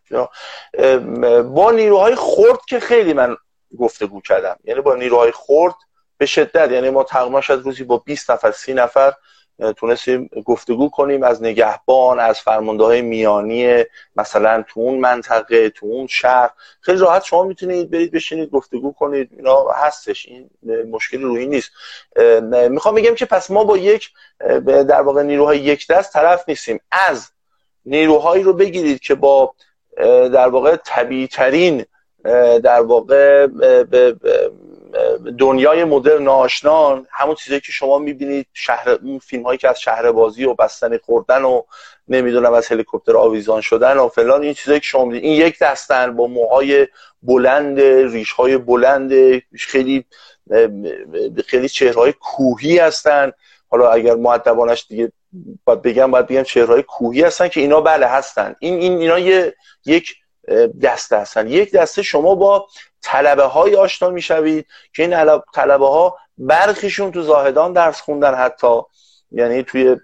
[1.43, 3.37] با نیروهای خرد که خیلی من
[3.79, 4.57] گفتگو کردم.
[4.65, 5.75] یعنی با نیروهای خرد
[6.19, 9.13] به شدت یعنی ما تقریبا شاید روزی با 20 نفر 30 نفر
[9.77, 13.85] تونستیم گفتگو کنیم از نگهبان از فرمانده های میانی
[14.17, 16.51] مثلا تو اون منطقه تو اون شهر.
[16.81, 19.31] خیلی راحت شما می‌تونید برید بشینید گفتگو کنید.
[19.37, 20.51] اینا هستش این
[20.91, 21.71] مشکلی روی نیست.
[22.71, 24.11] می‌خوام بگم که پس ما با یک
[24.65, 26.81] در واقع نیروهای یک دست طرف نیستیم.
[27.11, 27.31] از
[27.87, 29.55] نیروهایی رو بگیرید که با
[30.33, 31.85] در واقع طبیعی ترین
[32.63, 33.47] در واقع
[35.39, 40.13] دنیای مدرن آشنان همون چیزی که شما می‌بینید شهر اون فیلم هایی که از شهر
[40.13, 41.63] بازی و بستنی خوردن و
[42.09, 45.25] نمی‌دونم از هلیکوپتر آویزان شدن و فلان این چیزایی که شما می‌بینید.
[45.25, 46.87] این یک دستن با موهای
[47.23, 49.13] بلند ریش های بلند
[49.59, 50.05] خیلی
[51.47, 53.33] خیلی چهرهای کوهی هستن.
[53.69, 55.13] حالا اگر معدبانش دیگه
[55.65, 58.55] باید بگم باید بگم چهرهای کوهی هستن که اینا بله هستن.
[58.61, 59.55] این این اینا یه
[59.87, 60.15] یک
[60.83, 61.49] دسته هستن.
[61.49, 62.67] یک دسته شما با
[63.03, 68.81] طلبه های آشنا می‌شوید که این طلبه ها برخیشون تو زاهدان درس خوندن حتی.
[69.33, 69.97] یعنی توی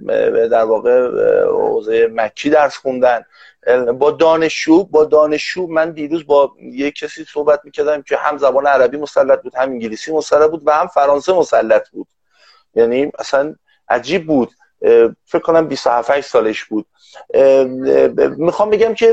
[0.50, 1.08] در واقع
[1.44, 3.24] حوزه مکی درس خوندن.
[3.98, 8.96] با دانشجو با دانشجو من دیروز با یک کسی صحبت می‌کردم که هم زبان عربی
[8.96, 12.06] مسلط بود هم انگلیسی مسلط بود و هم فرانسه مسلط بود.
[12.74, 13.54] یعنی اصلا
[13.88, 14.50] عجیب بود.
[15.24, 16.86] فکر کنم 27 سالش بود.
[18.36, 19.12] می‌خوام بگم که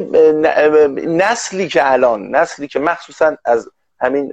[0.96, 4.28] نسلی که الان نسلی که مخصوصا از همین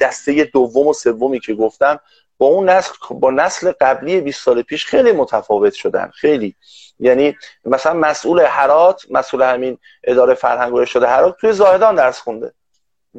[0.00, 2.00] دسته دوم و سومی که گفتم
[2.38, 6.56] با اون نسل با نسل قبلی 20 سال پیش خیلی متفاوت شدن خیلی.
[6.98, 12.52] یعنی مثلا مسئول حرات مسئول همین اداره فرهنگ و ارشاد حرات توی زاهدان درس خونده.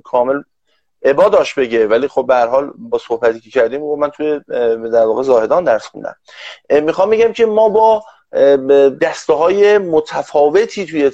[0.03, 0.41] کامل
[1.05, 1.87] عبا داشت بگه.
[1.87, 4.41] ولی خب به حال با صحبتی که کردیم و من توی
[4.91, 6.15] در واقع زاهدان درس خوندم.
[6.69, 8.03] می‌خوام بگم که ما با
[9.01, 11.11] دسته های متفاوتی توی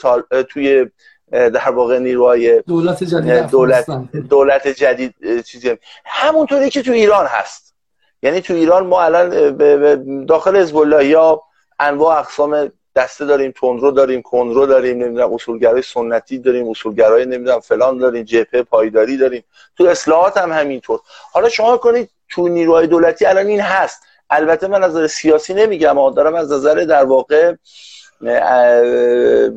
[0.49, 0.85] توی
[1.31, 3.85] در واقع نیروهای دولت جدید دولت,
[4.29, 5.77] دولت جدید چیزی.
[6.05, 7.75] همونطوری که تو ایران هست.
[8.23, 11.41] یعنی تو ایران ما الان داخل حزب الله یا
[11.79, 17.97] انواع اقسام دسته داریم تندرو داریم کندرو داریم نمی‌دونم اصولگرای سنتی داریم اصولگرای نمی‌دونم فلان
[17.97, 19.43] داریم جبهه پایداری داریم.
[19.77, 20.99] تو اصلاحات هم همینطور.
[21.31, 24.03] حالا شما کنید تو نیروهای دولتی الان این هست.
[24.29, 27.55] البته من از نظر سیاسی نمیگم اما دارم از نظر در واقع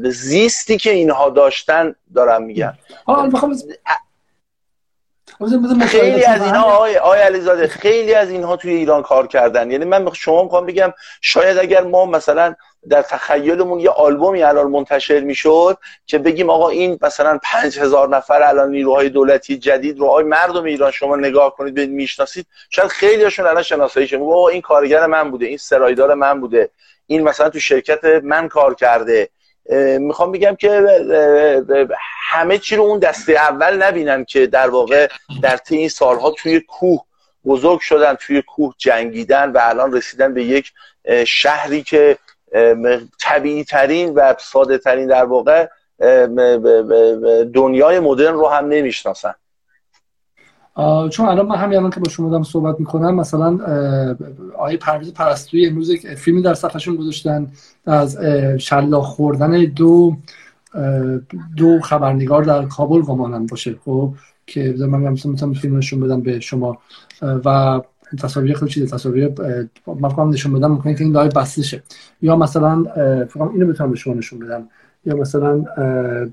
[0.04, 2.72] زیستی که اینها داشتن دارم میگم.
[5.86, 9.70] خیلی از اینها آقای, آقای علیزاده خیلی از اینها توی ایران کار کردن.
[9.70, 12.54] یعنی من شما می‌خوام بگم شاید اگر ما مثلا
[12.88, 18.42] در تخیلمون یه آلبومی الان منتشر می‌شد که بگیم آقا این مثلا پنج هزار نفر
[18.42, 22.46] الان نیروهای دولتی جدید رو آقای مردم ایران شما نگاه کنید به می‌شناسید.
[22.70, 26.70] شاید خیلی هاشون الان شناسایی شد آقا این کارگر من بوده این سرایدار من بوده.
[27.06, 29.28] این مثلا تو شرکت من کار کرده.
[29.98, 30.86] می‌خوام بگم که
[32.30, 35.08] همه چی رو اون دسته اول نبینن که در واقع
[35.42, 37.04] در طی این سالها توی کوه
[37.46, 40.72] بزرگ شدن توی کوه جنگیدن و الان رسیدن به یک
[41.26, 42.18] شهری که
[43.20, 45.68] طبیعی ترین و ساده ترین در واقع
[47.54, 49.34] دنیای مدرن رو هم نمی‌شناسن.
[51.10, 53.58] چون الان من همین الان که با شما دارم صحبت می‌کنم مثلا
[54.54, 57.52] آقای پرویز پرستویی امروز یک فیلمی در صفحشون گذاشتن
[57.86, 58.18] از
[58.58, 60.16] شلاق خوردن دو
[61.56, 64.14] دو خبرنگار در کابل گمانم باشه خب
[64.46, 66.78] که من می‌تونم فیلمشون بدم به شما.
[67.22, 67.80] و
[68.22, 69.32] تصاویر خیلی چیزه تصاویر
[69.86, 71.82] من نشون بدم ممکنه که این live بسته شه.
[72.22, 72.84] یا مثلا
[73.24, 74.68] فقط اینو بتونم به شما نشون بدم.
[75.06, 75.64] یا مثلا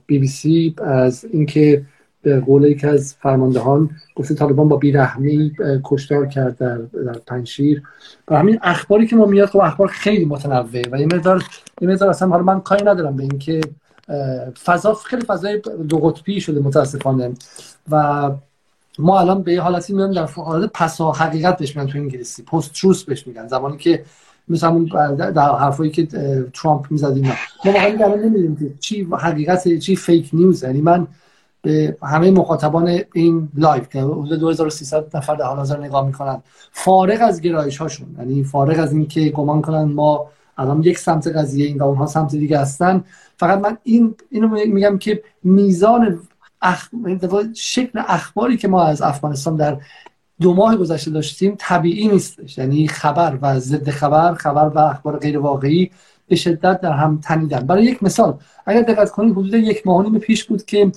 [0.05, 1.86] بی بی سی از اینکه
[2.21, 5.53] به قول یکی از فرماندهان گفته طالبان با بیرحمی
[5.84, 7.84] کشتار کرد در, در پنشیر
[8.27, 11.43] و همین اخباری که ما میاد خب اخبار خیلی متنوع و یه مقدار
[11.81, 13.62] یه مقدار اصلا حالا من کاری ندارم به اینکه
[14.63, 17.34] فضا خیلی فضای دو قطبی شده متاسفانه.
[17.91, 18.31] و
[18.99, 22.73] ما الان به یه حالتی میایم در حالت پسا حقیقت بهش میگن تو انگلیسی پست
[22.73, 23.47] تروس بهش میگن.
[23.47, 24.04] زمانی که
[24.47, 26.08] مثل همون در حرفایی که
[26.54, 27.30] ترامپ می‌زد اینا
[27.65, 30.63] ما واقعا الان نمی‌دونیم که چی حقیقت چی فیک نیوز.
[30.63, 31.08] یعنی من
[31.62, 37.17] به همه مخاطبان این live که حدود 2300 نفر در حال حاضر نگاه می‌کنن فارغ
[37.21, 40.27] از گرایش هاشون یعنی فارغ از اینکه گمان کنن ما
[40.58, 43.04] الان یک سمت قضیه این و اونها سمت دیگه هستن.
[43.38, 46.19] فقط من این اینو میگم که میزان
[46.62, 46.89] اخ...
[47.56, 49.78] شکل اخباری که ما از افغانستان در
[50.41, 52.58] دو ماه گذشته داشتیم طبیعی نیستش.
[52.58, 55.91] یعنی خبر و ضد خبر خبر و اخبار غیر واقعی
[56.28, 57.60] به شدت در هم تنیدن.
[57.60, 60.91] برای یک مثال اگر دقت کنید حدود یک ماه نیم پیش بود که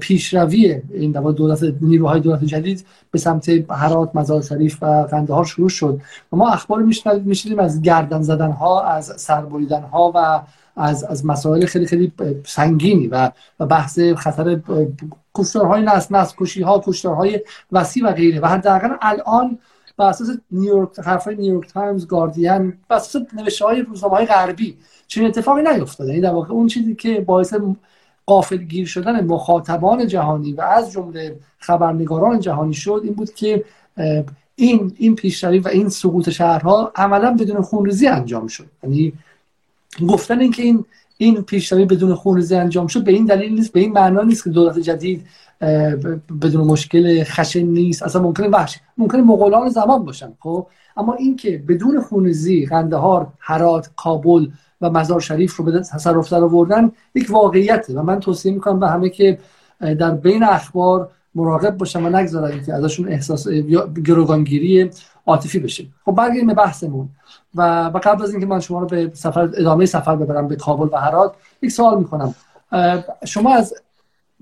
[0.00, 6.00] پیشروی این دولت نیروهای دولت جدید به سمت هرات مزار شریف و قندهار شروع شد.
[6.32, 10.40] و ما اخبار میشنیدیم از گردن زدن ها از سربریدن ها و
[10.76, 12.12] از از مسائل خیلی خیلی
[12.46, 14.60] سنگینی و و بحث خطر
[15.34, 17.40] کشتارهای نسل نسل کشی ها کشتارهای
[17.72, 18.40] وسیع و غیره.
[18.40, 19.58] و حداقل الان
[19.96, 25.28] بر اساس نیویورک حرفای نیویورک تایمز گاردین بر اساس نوشته های روزنامه های غربی چنین
[25.28, 26.12] اتفاقی نیفتاده.
[26.12, 27.54] این یعنی در واقع اون چیزی که باعث
[28.26, 33.64] قافل گیر شدن مخاطبان جهانی و از جمله خبرنگاران جهانی شد این بود که
[34.56, 38.66] این این پیشروی و این سقوط شهرها عملا بدون خونریزی انجام شد.
[38.82, 39.12] یعنی
[40.08, 40.84] گفتن اینکه این
[41.18, 44.50] این پیشروی بدون خونریزی انجام شد به این دلیل نیست به این معنا نیست که
[44.50, 45.26] دولت جدید
[46.42, 48.02] بدون مشکل خشن نیست.
[48.02, 54.48] اصلا ممکنه وحش ممکنه مغولان زمان باشن خب؟ اما اینکه بدون خونریزی قندهار هرات کابل
[54.80, 58.88] و مزار شریف رو به تصرف در آوردن یک واقعیته و من توصیه می‌کنم به
[58.88, 59.38] همه که
[59.80, 63.48] در بین اخبار مراقب باشن و نگذارن که ازشون احساس
[64.04, 64.90] گروگانگیری
[65.26, 65.86] عاطفی بشه.
[66.04, 67.08] خب برگردیم به بحثمون.
[67.54, 70.88] و, و قبل از اینکه من شما رو به سفر ادامه سفر ببرم به کابل
[70.92, 72.34] و هرات یک سوال می‌کنم.
[73.26, 73.74] شما از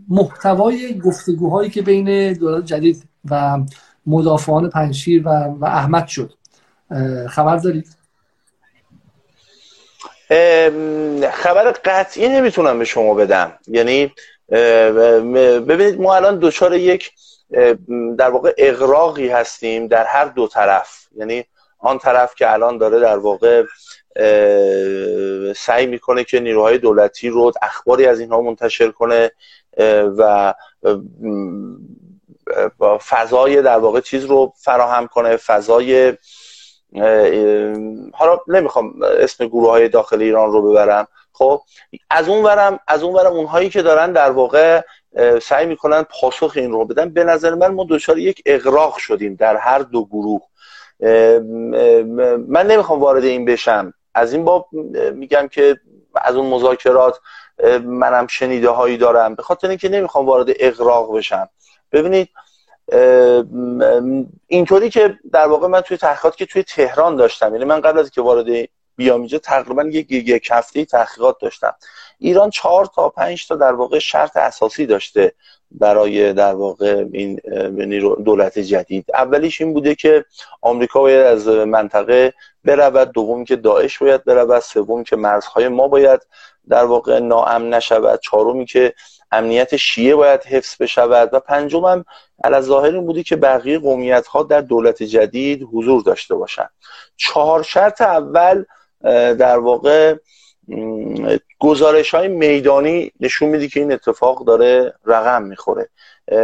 [0.09, 3.59] محتوای گفتگوهایی که بین دولت جدید و
[4.07, 6.33] مدافعان پنشیر و, و احمد شد
[7.29, 7.97] خبر دارید؟
[11.33, 13.53] خبر قطعی نمی‌تونم به شما بدم.
[13.69, 14.13] یعنی
[15.69, 17.13] ببینید ما الان دچار یک
[18.19, 21.07] در واقع اغراقی هستیم در هر دو طرف.
[21.17, 21.45] یعنی
[21.79, 23.65] آن طرف که الان داره در واقع
[25.57, 29.31] سعی می‌کنه که نیروهای دولتی رو اخباری از اینها منتشر کنه
[30.19, 30.55] و
[33.09, 36.13] فضای در واقع چیز رو فراهم کنه فضای
[38.13, 41.09] حالا نمی‌خوام اسم گروه های داخل ایران رو ببرم.
[41.33, 41.63] خب
[42.11, 44.83] از اون ورم از اون ورم اونهایی که دارن در واقع
[45.43, 47.11] سعی می‌کنن پاسخ این رو بدن.
[47.11, 50.43] به نظر من ما دچار یک اغراق شدیم در هر دو گروه.
[52.49, 53.95] من نمی‌خوام وارد این بشم.
[54.15, 54.69] از این باب
[55.15, 55.81] میگم که
[56.15, 57.19] از اون مذاکرات
[57.85, 59.35] منم شنیده هایی دارم.
[59.35, 61.49] به خاطر اینکه نمی‌خوام وارد اغراق بشم.
[61.93, 62.29] ببینید
[64.47, 68.11] اینطوری که در واقع من توی تحقیقات که توی تهران داشتم یعنی من قبل از
[68.11, 71.75] که وارد بیام اینجا تقریبا یک یک هفته تحقیقات داشتم.
[72.25, 75.33] ایران چهار تا پنج تا در واقع شرط اساسی داشته
[75.71, 77.41] برای در واقع این
[78.25, 79.05] دولت جدید.
[79.15, 80.25] اولیش این بوده که
[80.63, 82.33] آمریکا باید از منطقه
[82.65, 86.27] برود دوم که داعش باید برود سوم که مرزهای ما باید
[86.69, 88.95] در واقع ناامن نشود چهارمی که
[89.33, 92.05] امنیت شیعه باید حفظ بشود و پنجم هم
[92.61, 96.71] ظاهر این بودی که بقیه قومیت ها در دولت جدید حضور داشته باشند
[97.17, 98.65] چهار شرط اول
[99.35, 100.15] در واقع
[101.59, 105.89] گزارش های میدانی نشون میده که این اتفاق داره رقم می‌خوره.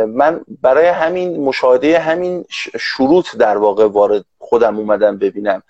[0.06, 2.44] من برای همین مشاهده همین
[2.80, 5.62] شروط در واقع وارد خودم اومدم ببینم.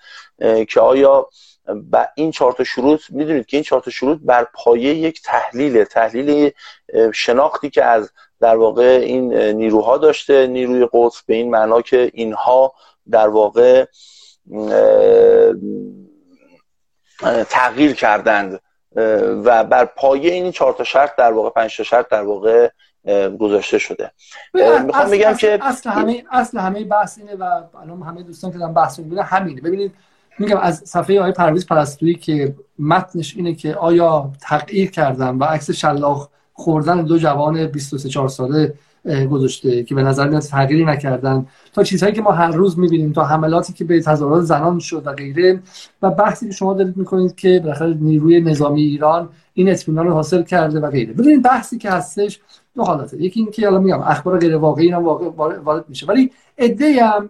[0.67, 1.29] که آیا
[2.15, 6.51] این چهار شروط می‌دونید که این چهار شروط بر پایه یک تحلیل تحلیل
[7.13, 12.73] شناختی که از در واقع این نیروها داشته نیروی قدس به این معنا که اینها
[13.11, 13.85] در واقع
[17.49, 18.59] تغییر کردند
[19.45, 22.69] و بر پایه این چهار تا شرط در واقع پنج تا شرط در واقع
[23.39, 24.11] گذاشته شده.
[24.85, 27.43] می‌خوام بگم که اصل همه اصل همه بحث اینه و
[27.81, 29.61] الان همه دوستان که دارن بحث می‌کنن همینه.
[29.61, 29.93] ببینید
[30.39, 35.71] میگم از صفحه آقای پرویز پرستویی که متنش اینه که آیا تغییر کردن و عکس
[35.71, 38.73] شلاق خوردن دو جوان 23 4 ساله
[39.31, 41.45] گذاشته که به نظر میاد تغییری نکردن.
[41.73, 45.11] تا چیزهایی که ما هر روز می‌بینیم تا حملاتی که به تظاهرات زنان شد و
[45.11, 45.59] غیره.
[46.01, 50.43] و بحثی که شما دارید می‌کنید که بالاخره نیروی نظامی ایران این اطمینان رو حاصل
[50.43, 51.13] کرده و غیره.
[51.13, 52.39] ببینید بحثی که هستش
[52.75, 53.21] دو حالته.
[53.21, 55.01] یکی اینکه الان میگم اخبار غیر واقعی اینا
[55.63, 56.05] وارد میشه.
[56.05, 57.29] ولی ایده هم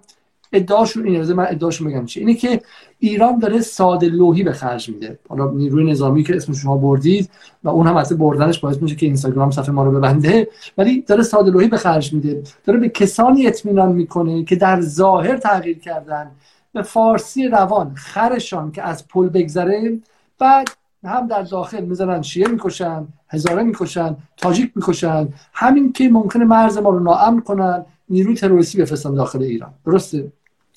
[0.54, 2.20] ادعاشون اینه من ادعاشون بگم چی.
[2.20, 2.62] اینه که
[3.00, 5.20] ایران داره ساده لوحی به خرج میده.
[5.30, 7.30] حالا نیروی نظامی که اسم شما بردید
[7.64, 11.24] و اون هم اصلا بردنش باعث میشه که اینستاگرام صفحه ما رو ببنده ولی داره
[11.24, 12.44] ساده لوحی به خرج میده.
[12.66, 16.32] داره به کسانی اطمینان می‌کنه که در ظاهر تغییر کردن.
[16.74, 20.00] به فارسی روان خرشان که از پل بگذره
[20.40, 20.68] بعد
[21.04, 25.28] هم در داخل می‌زنن شیعه می‌کشن هزاره می‌کشن تاجیک می‌کشن.
[25.54, 29.74] همین که ممکنه مرز ما رو ناامن کنن نیروی تروریستی بفرستن داخل ایران.
[29.86, 30.32] درسته؟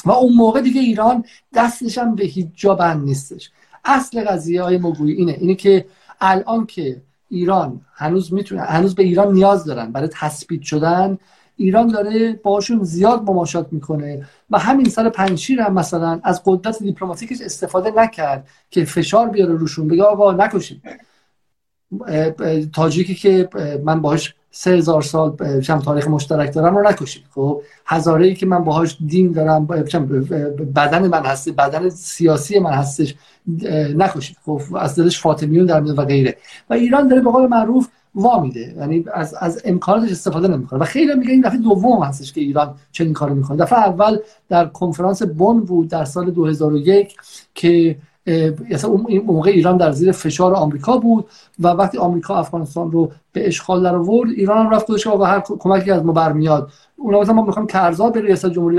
[0.04, 3.50] و اون موقع دیگه ایران دستش هم به هیچ جا بند نیستش.
[3.84, 5.32] اصل قضیه های مگوی اینه.
[5.32, 5.86] اینه که
[6.20, 11.18] الان که ایران هنوز می‌تونه هنوز به ایران نیاز دارن برای تثبیت شدن
[11.56, 17.40] ایران داره باشون زیاد مماشات می‌کنه و همین سر پنجشیر هم مثلا از قدرت دیپلماتیکش
[17.40, 20.82] استفاده نکرد که فشار بیاره روشون بگه آقا نکشید.
[22.72, 23.48] تاجیکی که
[23.84, 27.22] من باهاش سه هزار سال چند تاریخ مشترک دارم رو نکشید.
[27.34, 33.14] خب هزاره ای که من باهاش دین دارم بدن من هست بدن سیاسی من هستش
[33.96, 34.36] نکشید.
[34.46, 36.36] خب از دلش فاطمیون در و غیره.
[36.70, 38.74] و ایران داره به قول معروف وا میده.
[38.78, 40.80] یعنی از از امکاناتش استفاده نمی‌کنه.
[40.80, 43.56] و خیلی میگه این دفعه دوم هستش که ایران چنین کارو می‌کنه.
[43.56, 47.16] دفعه اول در کنفرانس بن بود در سال 2001
[47.54, 47.96] که
[48.70, 51.26] اصلا اون موقع ایران در زیر فشار آمریکا بود
[51.60, 55.40] و وقتی آمریکا افغانستان رو به اشغال در آورد ایران هم رفت گفتش آقا هر
[55.40, 56.70] کمکی از ما برمیاد.
[56.96, 58.76] اونا مثلا ما می‌خوایم کرزا به ریاست جمهوری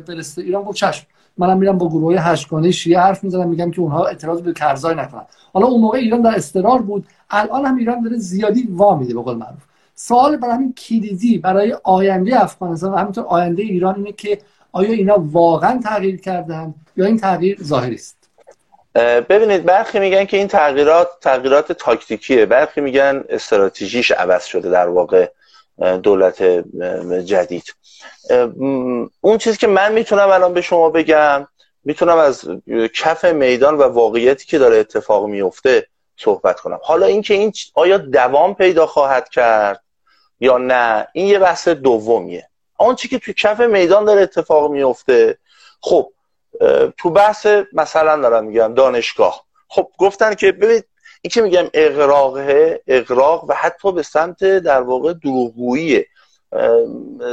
[0.00, 1.06] برسه ایران گفت چشم.
[1.38, 5.22] منم میرم با گروه هشتگانه شیعه حرف می‌زنم میگم که اونها اعتراض به کرزای نکنن.
[5.52, 7.06] حالا اون موقع ایران در استقرار بود.
[7.30, 9.62] الان هم ایران داره زیادی وا میده به قول معروف.
[9.94, 14.38] سوال برای همین کلیدی برای آینده افغانستان و همینطور آینده ایران اینه که
[14.72, 18.17] آیا اینا واقعا تغییر کردن یا این تغییر ظاهری است؟
[19.28, 22.46] ببینید برخی میگن که این تغییرات تغییرات تاکتیکیه.
[22.46, 25.30] برخی میگن استراتژیش عوض شده در واقع
[26.02, 26.42] دولت
[27.24, 27.74] جدید.
[29.20, 31.48] اون چیزی که من می‌تونم الان به شما بگم
[31.84, 32.44] می‌تونم از
[32.94, 36.80] کف میدان و واقعیتی که داره اتفاق میفته صحبت کنم.
[36.82, 39.82] حالا اینکه این آیا دوام پیدا خواهد کرد
[40.40, 42.48] یا نه این یه بحث دومیه.
[42.76, 45.38] آنچه که توی کف میدان داره اتفاق میفته
[45.80, 46.12] خب
[46.96, 49.44] تو بحث مثلا دارم میگم دانشگاه.
[49.68, 50.84] خب گفتن که ببینید
[51.22, 56.06] این که میگم اقراقه اقراق و حتی به سمت در واقع دروغگوییه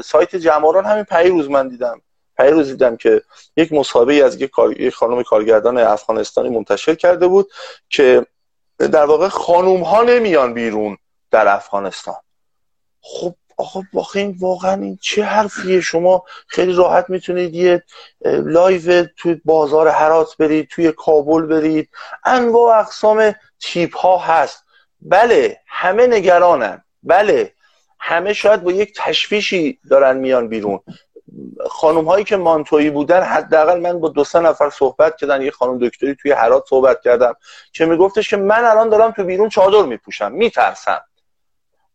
[0.04, 2.02] سایت جماران همین پیروز من دیدم.
[2.38, 3.22] پیروز دیدم که
[3.58, 4.52] یک مصاحبه از یک,
[4.94, 7.52] خانم کارگردان افغانستانی منتشر کرده بود
[7.90, 8.26] که
[8.78, 10.98] در واقع خانوم ها نمیان بیرون
[11.32, 12.16] در افغانستان.
[13.02, 13.82] خب آقا
[14.16, 17.84] این واقعا این چه حرفیه؟ شما خیلی راحت می‌تونید یه
[18.26, 21.90] live توی بازار هرات برید توی کابل برید.
[22.24, 24.64] انواع اقسام تیپ ها هست.
[25.02, 26.84] بله همه نگرانن.
[27.04, 27.54] بله
[28.00, 30.80] همه شاید با یک تشویشی دارن میان بیرون.
[31.70, 35.42] خانم هایی که مانتویی بودن حداقل من با دو سه نفر صحبت کردن.
[35.42, 37.34] یه خانم دکتری توی هرات صحبت کردم
[37.74, 40.32] که میگفتش که من الان دارم تو بیرون چادر میپوشم.
[40.32, 41.02] میترسم.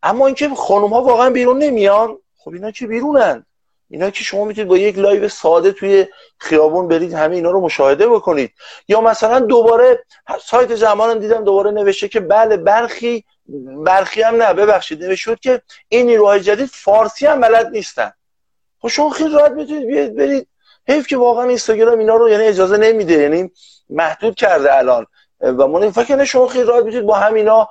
[0.03, 3.45] اما اینکه خانم ها واقعا بیرون نمیان خب اینا که بیرونن.
[3.89, 8.07] اینا که شما می‌تونید با یک live ساده توی خیابون برید همه اینا رو مشاهده
[8.07, 8.51] بکنید.
[8.87, 10.03] یا مثلا دوباره
[10.45, 13.23] سایت زمان دیدم دوباره نوشته که بله برخی
[13.85, 14.53] برخی هم نه.
[14.53, 18.11] ببخشید نوشته که این نیروهای جدید فارسی هم بلد نیستن.
[18.79, 20.47] خب شما خیلی راحت می‌تونید بیاید برید.
[20.87, 23.51] حیف که واقعا اینستاگرام اینا رو یعنی اجازه نمیده یعنی
[23.89, 25.05] محدود کرده الان.
[25.41, 27.69] و من فکر شما خیلی راحت می‌تونید با همینا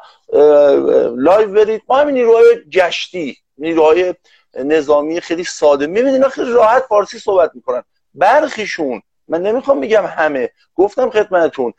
[1.16, 1.83] live برید.
[1.87, 4.14] با همین نیروهای گشتی نیروهای
[4.55, 5.87] نظامی خیلی ساده.
[5.87, 7.83] می‌بینید خیلی راحت فارسی صحبت می‌کنن.
[8.14, 10.51] برخیشون من نمی‌خوام بگم همه.
[10.75, 11.73] گفتم خدمتتون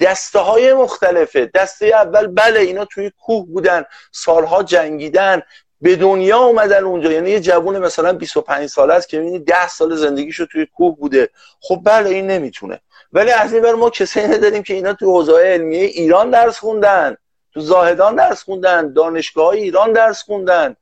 [0.00, 1.50] دسته های مختلفه.
[1.54, 5.42] دسته اول بله اینا توی کوه بودن سالها جنگیدن
[5.80, 7.12] به دنیا اومدن اونجا.
[7.12, 11.30] یعنی یه جوون مثلا 25 ساله است که می‌بینی 10 سال زندگیشو توی کوه بوده.
[11.60, 12.80] خب بله این نمی‌تونه.
[13.12, 17.16] ولی از این بر ما کسی نداریم که اینا تو حوزه علمیه ایران درس خوندن
[17.56, 20.76] تو زاهدان درس خوندن دانشگاه ایران درس خوندن.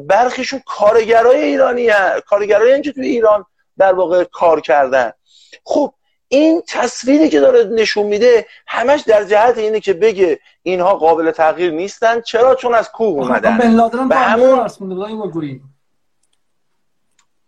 [0.00, 2.20] برخیشون کارگرای ایرانی هن.
[2.26, 3.44] کارگرای که توی ایران
[3.78, 5.12] در واقع کار کردن.
[5.64, 5.92] خب
[6.28, 11.72] این تصویری که داره نشون میده همش در جهت اینه که بگه اینها قابل تغییر
[11.72, 12.20] نیستن.
[12.20, 13.58] چرا؟ چون از کوه اومدن.
[14.08, 14.68] به همون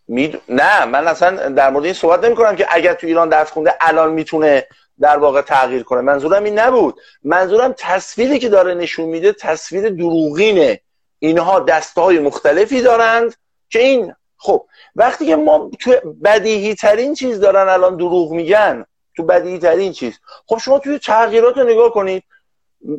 [0.08, 0.40] مید...
[0.48, 3.74] نه من اصلا در مورد این صحبت نمی کنم که اگر تو ایران درس خونده
[3.80, 4.66] الان می‌تونه
[5.00, 6.00] در واقع تغییر کنه.
[6.00, 7.00] منظورم این نبود.
[7.22, 10.80] منظورم تصویری که داره نشون میده تصویر دروغینه
[11.18, 13.34] اینها دسته های مختلفی دارند
[13.70, 15.94] که این خب وقتی که ما تو
[16.24, 18.84] بدیهی ترین چیز دارن الان دروغ میگن
[19.16, 20.18] تو بدیهی ترین چیز.
[20.46, 22.22] خب شما توی تغییرات رو نگاه کنید.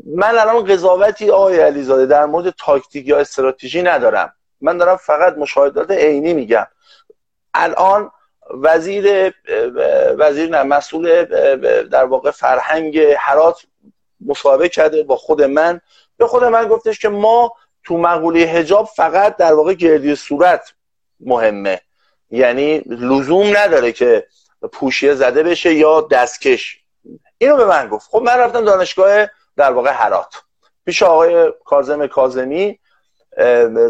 [0.05, 4.33] من الان قضاوتی آقای علیزاده در مورد تاکتیک یا استراتژی ندارم.
[4.61, 6.67] من دارم فقط مشاهدات عینی میگم.
[7.55, 8.11] الان
[8.49, 9.33] وزیر
[10.17, 11.23] وزیر نه مسئول
[11.83, 13.61] در واقع فرهنگ حرات
[14.25, 15.81] مصاحبه کرده با خود من.
[16.17, 17.53] به خود من گفتش که ما
[17.83, 20.73] تو مقوله هجاب فقط در واقع گردی صورت
[21.19, 21.81] مهمه.
[22.31, 24.27] یعنی لزوم نداره که
[24.71, 26.79] پوشیه زده بشه یا دستکش.
[27.37, 28.09] اینو به من گفت.
[28.11, 29.27] خب من رفتم دانشگاه
[29.57, 30.35] در واقع هرات
[30.85, 32.79] پیش آقای کازم کازمی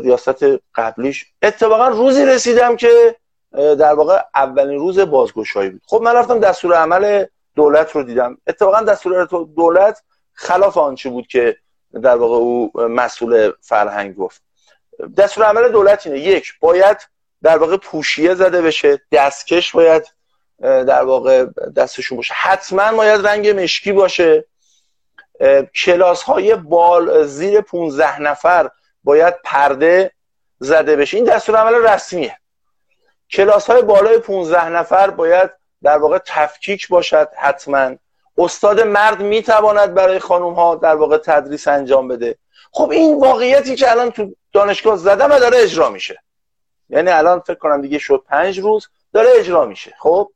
[0.04, 0.46] ریاست
[0.76, 1.26] قبلیش.
[1.42, 3.16] اتفاقا روزی رسیدم که
[3.56, 5.82] در واقع اولین روز بازگشایی بود.
[5.88, 7.26] خب من رفتم دستور عمل
[7.56, 8.38] دولت رو دیدم.
[8.48, 9.26] اتفاقا دستور
[9.56, 10.04] دولت
[10.34, 11.58] خلاف آنچه بود که
[12.02, 14.42] در واقع او مسئول فرهنگ گفت.
[15.18, 16.20] دستور عمل دولت اینه.
[16.20, 16.98] یک باید
[17.44, 20.08] در واقع پوشیه زده بشه دستکش باید
[20.62, 21.46] در واقع
[21.76, 22.34] دستشون باشه.
[22.34, 24.46] حتما باید رنگ مشکی باشه.
[25.76, 28.70] کلاس های بال زیر 15 نفر
[29.04, 30.12] باید پرده
[30.60, 31.18] زده بشه.
[31.18, 32.38] این دستور عمل رسمیه.
[33.32, 35.52] کلاس های بالای 15 نفر باید
[35.84, 37.96] در واقع تفکیک باشد حتما.
[38.38, 42.38] استاد مرد می‌تواند برای خانم ها در واقع تدریس انجام بده.
[42.72, 46.24] خب این واقعیتی که الان تو دانشگاه زدم و داره اجرا میشه.
[46.90, 49.96] یعنی الان فکر کنم دیگه شد پنج روز داره اجرا میشه.
[50.00, 50.32] خب؟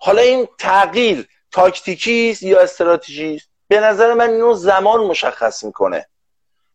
[0.00, 6.06] حالا این تغییر تاکتیکی یا استراتژی به نظر من اینو زمان مشخص می‌کنه.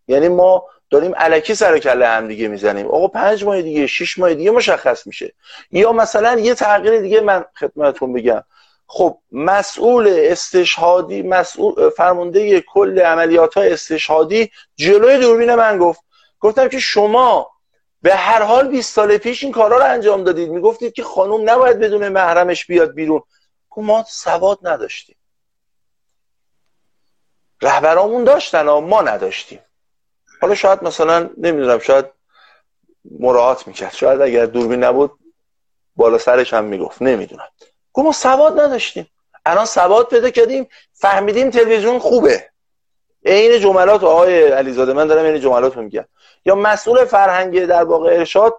[0.07, 2.87] یعنی ما داریم علکی سر کله هم دیگه می‌زنیم.
[2.87, 5.33] آقا پنج ماه دیگه شش ماه دیگه مشخص میشه.
[5.71, 8.43] یا مثلا یه تغییر دیگه من خدمتتون بگم
[8.87, 16.01] خب مسئول استشهادی مسئول فرمانده کل عملیات های استشهادی جلوی دوربین من گفت.
[16.39, 17.51] گفتم که شما
[18.01, 20.49] به هر حال 20 سال پیش این کارا رو انجام دادید.
[20.49, 23.21] می‌گفتید که خانوم نباید بدون محرمش بیاد بیرون.
[23.77, 25.15] ما سواد نداشتیم.
[27.61, 29.59] رهبرامون داشتن و ما نداشتیم.
[30.41, 32.05] حالا شاید مثلا نمی‌دونم شاید
[33.19, 33.93] مراعات می‌کرد.
[33.93, 35.11] شاید اگر دوربین نبود
[35.95, 37.01] بالا سرش هم می‌گفت.
[37.01, 37.47] نمی‌دونم.
[37.93, 39.07] گفت ما سواد نداشتیم.
[39.45, 40.67] الان سواد پیدا کردیم.
[40.93, 42.49] فهمیدیم تلویزیون خوبه.
[43.25, 46.05] عین جملات آقای علیزاده من دارم این جملات رو میگم.
[46.45, 48.57] یا مسئول فرهنگ در واقع ارشاد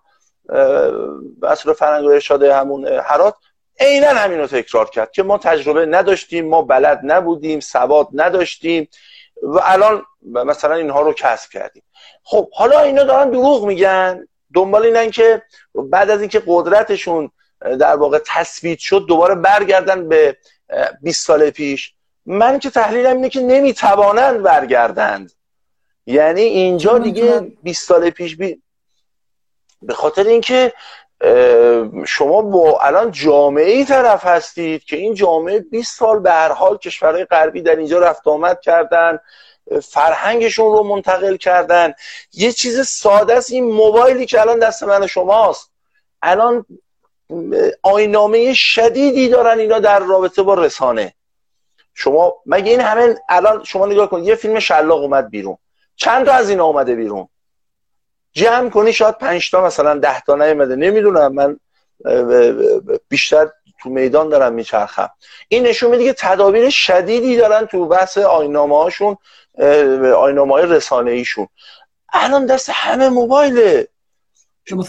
[1.43, 3.35] مسئول فرهنگ ارشاد همون حرات
[3.81, 8.89] عینا همین رو تکرار کرد که ما تجربه نداشتیم ما بلد نبودیم سواد نداشتیم.
[9.43, 11.83] و الان مثلا اینها رو کسب کردیم.
[12.23, 14.29] خب حالا اینا دارن دروغ میگن.
[14.55, 15.43] دنبال اینن که
[15.75, 17.31] بعد از اینکه قدرتشون
[17.61, 20.37] در واقع تثبیت شد دوباره برگردن به
[21.03, 21.93] 20 سال پیش.
[22.27, 25.33] من که تحلیلم اینه که نمی‌توانند برگردند.
[26.07, 28.63] یعنی اینجا دیگه 20 سال پیش بی...
[29.83, 30.73] به خاطر اینکه
[32.07, 36.79] شما با الان جامعه ای طرف هستید که این جامعه 20 سال به هر حال
[36.79, 39.19] کشورهای غربی در اینجا رفت آمد کردن
[39.83, 41.95] فرهنگشون رو منتقل کردن.
[42.33, 45.71] یه چیز ساده است این موبایلی که الان دست من شماست.
[46.23, 46.67] الان
[47.83, 51.15] آینامه شدیدی دارن اینا در رابطه با رسانه.
[51.95, 55.59] شما مگه این همه الان شما نگاه کنید یه فیلم شلاق اومد بیرون.
[55.97, 57.29] چند تا از اینا اومده بیرون؟
[58.37, 60.77] جمع کنی شاید پنج تا مثلا ده تا نیومده.
[60.77, 61.57] نمی‌دونم من
[63.09, 63.49] بیشتر
[63.83, 65.11] تو میدان دارم میچرخم.
[65.49, 69.17] این نشون میده که تدابیر شدیدی دارن تو بحث آینامه هاشون
[70.17, 71.49] آینامه های رسانه ایشون
[72.13, 73.89] الان دست همه موبایله.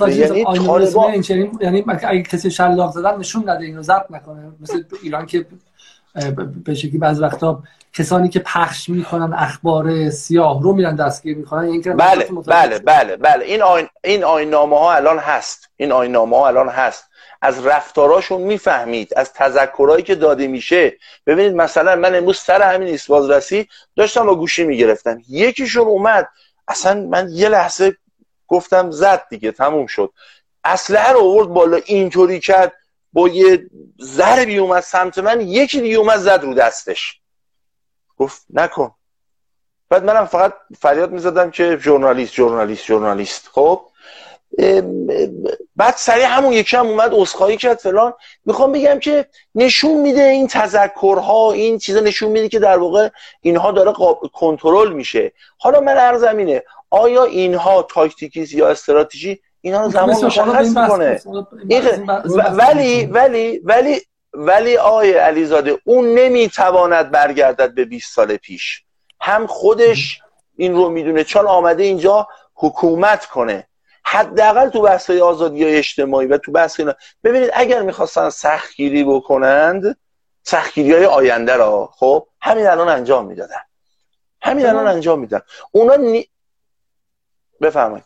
[0.07, 1.23] یعنی طالبان
[1.61, 4.51] یعنی اگه کسی شلاق زدن نشون نده اینو ضبط نکنه.
[4.59, 5.45] مثل ایران که
[6.65, 7.63] به شکلی بعض وقتا
[7.97, 13.45] کسانی که پخش می‌کنن اخبار سیاه رو میرن دستگیر می‌کنن این بله بله بله بله.
[13.45, 15.69] این آین این آینامه ها الان هست.
[15.77, 17.03] این آینامه ها الان هست.
[17.41, 19.13] از رفتاراشون می‌فهمید.
[19.15, 20.97] از تذکرهایی که داده میشه.
[21.25, 25.21] ببینید مثلا من امروز سر همین ایست بازرسی داشتم با گوشی می‌گرفتم.
[25.29, 26.27] یکیشون اومد.
[26.67, 27.95] اصلا من یه لحظه
[28.47, 30.13] گفتم زد دیگه تموم شد.
[30.63, 32.73] اسلحه رو آورد بالا اینطوری کرد.
[33.13, 33.69] با یه
[34.01, 37.19] ضربی اومد سمت من یکی دیگه اومد زد رو دستش.
[38.17, 38.91] گفت نکن.
[39.89, 43.49] بعد منم فقط فریاد می‌زدم که ژورنالیست ژورنالیست ژورنالیست.
[43.51, 43.81] خب؟
[45.75, 48.13] بعد سریع همون یکی هم اومد اسخایی کرد فلان.
[48.45, 53.09] می‌خوام بگم که نشون میده این تذکرها این چیزا نشون میده که در واقع
[53.41, 53.93] اینها داره
[54.33, 55.31] کنترل میشه.
[55.57, 61.21] حالا من عرض اینه آیا اینها تاکتیکی یا استراتژی؟ اینا رو زمان مشخص می‌کنه.
[62.51, 64.01] ولی ولی ولی
[64.37, 68.83] ولی آیه علیزاده اون نمی‌تواند برگردد به 20 سال پیش.
[69.21, 70.21] هم خودش
[70.55, 71.23] این رو می‌دونه.
[71.23, 73.67] چون آمده اینجا حکومت کنه.
[74.03, 76.93] حداقل تو بحث آزادی های اجتماعی و تو بحث اینا.
[77.23, 79.97] ببینید اگر می‌خواستن سختگیری بکنند
[80.43, 83.61] سختگیری های آینده را خب همین الان انجام می‌دادن.
[84.41, 86.29] همین الان انجام میدن اونا نی...
[87.61, 88.05] بفرمایید.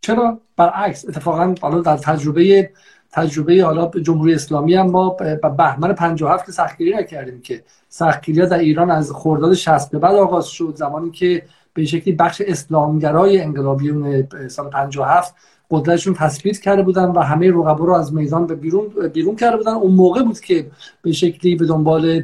[0.00, 2.70] چرا؟ برعکس اتفاقا حالا در تجربه
[3.12, 5.16] تجربه حالا جمهوری اسلامی هم ما
[5.58, 10.46] بهمن 57 که سختگیری نکردیم که سختگیری در ایران از خرداد 60 به بعد آغاز
[10.46, 11.42] شد زمانی که
[11.74, 15.34] به شکلی بخش اسلامگرای انقلابیون سال 57
[15.70, 19.72] قدرتشون تثبیت کرده بودن و همه رقبا رو از میدان به بیرون بیرون کرده بودن.
[19.72, 20.70] اون موقع بود که
[21.02, 22.22] به شکلی به دنبال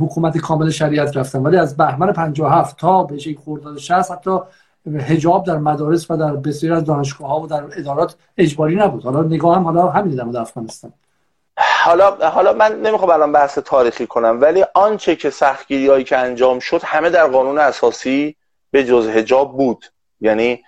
[0.00, 1.38] حکومت کامل شریعت رفتن.
[1.38, 4.38] ولی از بهمن 57 تا به شکلی خرداد 60 حتی
[4.86, 9.04] هجاب در مدارس و در بسیاری از دانشگاه ها و در ادارات اجباری نبود.
[9.04, 10.92] حالا نگاه هم حالا همین در افغانستان.
[11.84, 16.58] حالا حالا من نمی‌خوام الان بحث تاریخی کنم ولی آنچه که سختگیری هایی که انجام
[16.58, 18.36] شد همه در قانون اساسی
[18.70, 19.86] به جز هجاب بود.
[20.20, 20.62] یعنی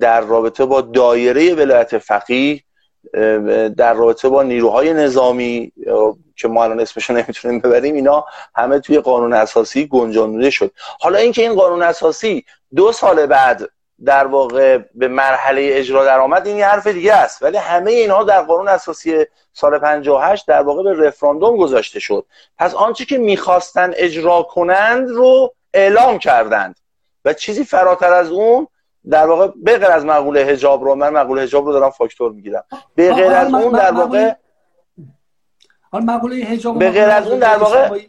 [0.00, 2.62] در رابطه با دایره ولایت فقیه
[3.76, 5.72] در رابطه با نیروهای نظامی
[6.42, 8.24] که ما الان اسمش نمی‌تونیم ببریم اینا
[8.54, 10.70] همه توی قانون اساسی گنجانده شد.
[11.00, 13.62] حالا اینکه این قانون اساسی دو سال بعد
[14.04, 17.42] در واقع به مرحله اجرا درآمد این یه حرف دیگه است.
[17.42, 22.26] ولی همه اینها در قانون اساسی سال 58 در واقع به رفراندوم گذاشته شد.
[22.58, 26.76] پس آنچه که می‌خواستن اجرا کنند رو اعلام کردند.
[27.24, 28.66] و چیزی فراتر از اون
[29.10, 32.64] در واقع به غیر از مقوله حجاب رو من مقوله حجاب رو دارم فاکتور می‌گیرم.
[32.94, 34.32] به غیر از اون در واقع
[35.92, 38.06] حالا مقوله حجاب به غیر از اون در واقع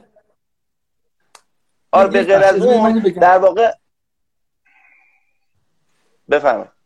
[1.92, 3.74] آره به غیر از اون در واقع
[6.30, 6.83] بفهمید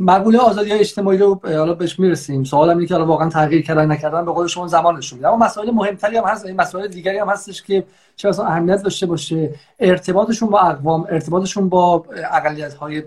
[0.00, 2.44] مقوله آزادی اجتماعی رو حالا بهش می‌رسیم.
[2.44, 5.24] سوال اینه که حالا واقعا تغییر کردن نکردن به قول شما زمانشون.
[5.24, 7.84] اما مسائل مهمتری هم هست این مسائل دیگری هم هستش که
[8.16, 9.54] چه اصلا اهمیت داشته باشه.
[9.78, 13.02] ارتباطشون با اقوام ارتباطشون با اقلیت های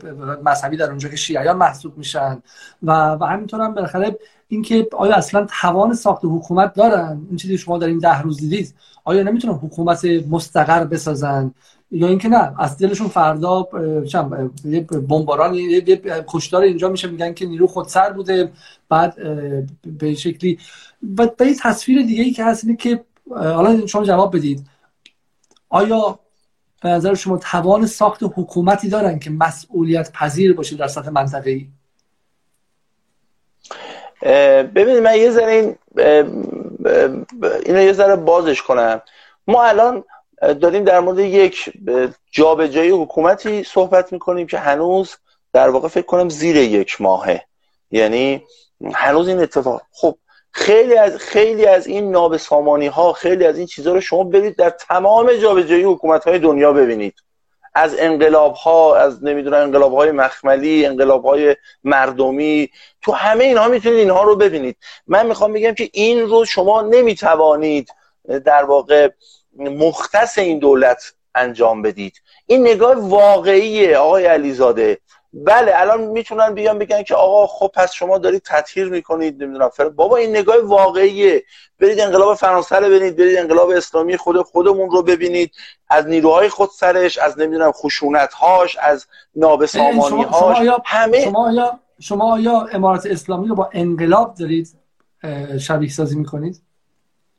[0.46, 2.42] مذهبی در اونجا که شیعیان محسوب میشن
[2.84, 7.78] و و همینطور هم بالاخره اینکه آیا اصلا توان ساخت حکومت دارن؟ این چیزی شما
[7.78, 11.54] در این ده روز دیدید آیا نمی‌تونن حکومت مستقر بسازن؟
[11.92, 13.68] یا اینکه نه از دلشون فردا
[14.66, 16.02] یه بمباران یه
[16.54, 18.52] اینجا میشه میگن که نیرو خودسر بوده
[18.89, 19.16] بعد
[20.00, 20.60] به شکلی.
[21.18, 24.68] و به یه تصویر دیگه ای که هست اینه که حالا شما جواب بدید.
[25.70, 26.20] آیا
[26.82, 31.68] به نظر شما توان ساخت حکومتی دارن که مسئولیت پذیر باشه در سطح منطقه ای
[34.64, 35.76] ببینید من یه ذره این
[37.66, 39.02] اینو یه ذره بازش کنم.
[39.48, 40.04] ما الان
[40.42, 41.74] داریم در مورد یک
[42.32, 45.16] جابجایی حکومتی صحبت می‌کنیم که هنوز
[45.54, 47.46] در واقع فکر کنم زیر یک ماهه.
[47.92, 48.44] یعنی
[48.94, 50.18] هنوز این اتفاق خب
[50.52, 54.70] خیلی از خیلی از این نابسامانی ها خیلی از این چیزها رو شما برید در
[54.70, 57.14] تمام جابجایی حکومت های دنیا ببینید.
[57.74, 62.70] از انقلاب ها از نمی‌دونم انقلاب های مخملی انقلاب های مردمی
[63.02, 64.78] تو همه اینها می‌تونید اینها رو ببینید.
[65.08, 67.89] من می‌خوام بگم که این رو شما نمی‌توانید
[68.46, 69.10] در واقع
[69.58, 72.22] مختص این دولت انجام بدید.
[72.45, 74.97] این نگاه واقعیه آقای علیزاده.
[75.34, 80.18] بله الان می‌تونن بیان بگن که آقا خب پس شما دارید تطهیر می‌کنید نمی‌دونم بابا
[80.18, 81.43] این نگاه واقعیه.
[81.80, 85.52] برید انقلاب فرانسه رو ببینید برید انقلاب اسلامی خود خودمون رو ببینید.
[85.89, 92.34] از نیروهای خود سرش از نمی‌دونم خشونت هاش از نابسامانی هاش همه شما آیا شما
[92.34, 94.78] آیا امارات اسلامی رو با انقلاب دارید
[95.60, 96.62] شبیه سازی می‌کنید؟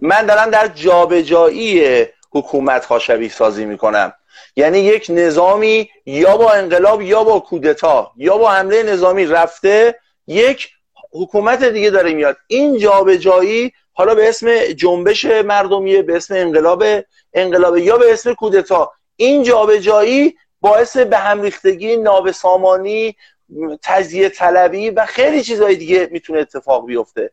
[0.05, 4.13] من دارم در جابجایی حکومت ها شبیه سازی می‌کنم.
[4.57, 10.69] یعنی یک نظامی یا با انقلاب یا با کودتا یا با حمله نظامی رفته یک
[11.13, 12.37] حکومت دیگه داره میاد.
[12.47, 16.85] این جابجایی حالا به اسم جنبش مردمیه به اسم انقلاب
[17.35, 23.17] انقلاب یا به اسم کودتا این جابجایی باعث به هم ریختگی نابسامانی
[23.83, 27.31] تجزیه طلبی و خیلی چیزهای دیگه می‌تونه اتفاق بیفته.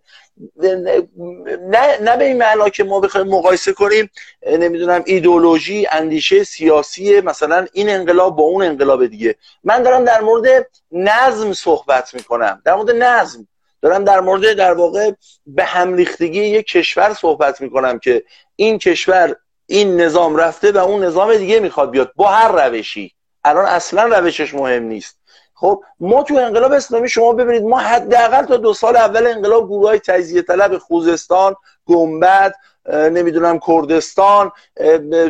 [0.57, 4.09] نه, نه به این معنا که ما بخوایم مقایسه کنیم
[4.47, 9.35] نمی‌دونم ایدولوژی اندیشه سیاسی مثلا این انقلاب با اون انقلاب دیگه.
[9.63, 12.61] من دارم در مورد نظم صحبت می‌کنم.
[12.65, 13.47] در مورد نظم.
[13.81, 15.11] دارم در مورد در واقع
[15.45, 18.23] به هم ریختگی یک کشور صحبت می‌کنم که
[18.55, 23.13] این کشور این نظام رفته و اون نظام دیگه می‌خواد بیاد با هر روشی.
[23.43, 25.18] الان اصلا روشش مهم نیست.
[25.59, 29.87] خب ما تو انقلاب اسلامی شما ببینید ما حداقل تا دو سال اول انقلاب گروه
[29.87, 31.55] های تجزیه طلب خوزستان
[31.85, 32.55] گنبد
[32.93, 34.51] نمی‌دونم کردستان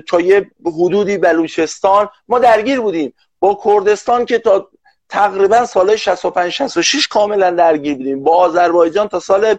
[0.08, 3.14] تا یه حدودی بلوچستان ما درگیر بودیم.
[3.40, 4.70] با کردستان که تا
[5.10, 8.24] تقریبا سال 65 66 کاملا درگیر بودیم.
[8.24, 9.56] با آذربایجان تا سال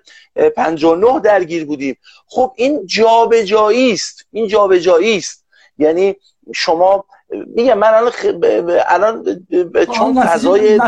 [0.56, 1.96] 59 درگیر بودیم.
[2.26, 5.44] خب این جابجایی است این جابجایی است
[5.78, 6.16] یعنی
[6.54, 8.26] شما میگم من الان خ...
[8.86, 9.46] الان
[9.96, 10.78] چون فضای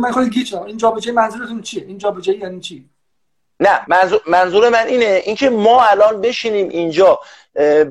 [0.00, 2.90] من خود گیج این جابجایی منظورتون چیه؟ این جابجایی یعنی چی؟
[3.60, 7.20] نه منظور, منظور من اینه اینکه ما الان بشینیم اینجا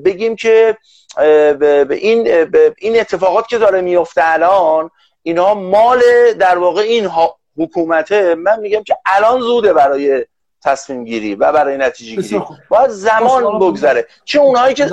[0.05, 0.77] بگیم که
[1.15, 4.89] به این به این اتفاقات که داره میفته الان
[5.23, 6.01] اینا مال
[6.39, 7.09] در واقع این
[7.57, 8.35] حکومته.
[8.35, 10.25] من میگم که الان زوده برای
[10.63, 14.07] تصمیم گیری و برای نتیجه گیری باید زمان بگذره.
[14.25, 14.89] چه اونهایی که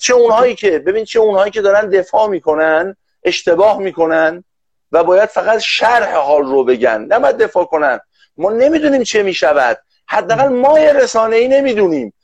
[0.00, 4.44] چه اونهایی که ببین چه اونهایی که دارن دفاع می‌کنن اشتباه می‌کنن
[4.92, 7.06] و باید فقط شرح حال رو بگن.
[7.08, 8.00] نباید دفاع کنن.
[8.36, 9.78] ما نمی‌دونیم چه می‌شود.
[10.06, 12.14] حداقل ما رسانه ای نمی‌دونیم.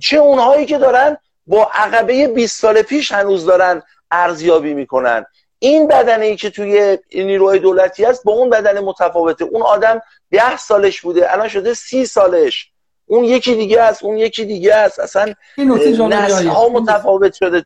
[0.00, 5.26] چه اونهایی که دارن با عقبه 20 سال پیش هنوز دارن ارزیابی می‌کنن.
[5.58, 9.44] این بدنه ای که توی نیروهای دولتی هست با اون بدن متفاوته.
[9.44, 10.00] اون آدم
[10.30, 12.71] ده سالش بوده الان شده سی سالش.
[13.12, 15.00] اون یکی دیگه است اون یکی دیگه است.
[15.00, 17.64] اصلا نسل ها متفاوت شده.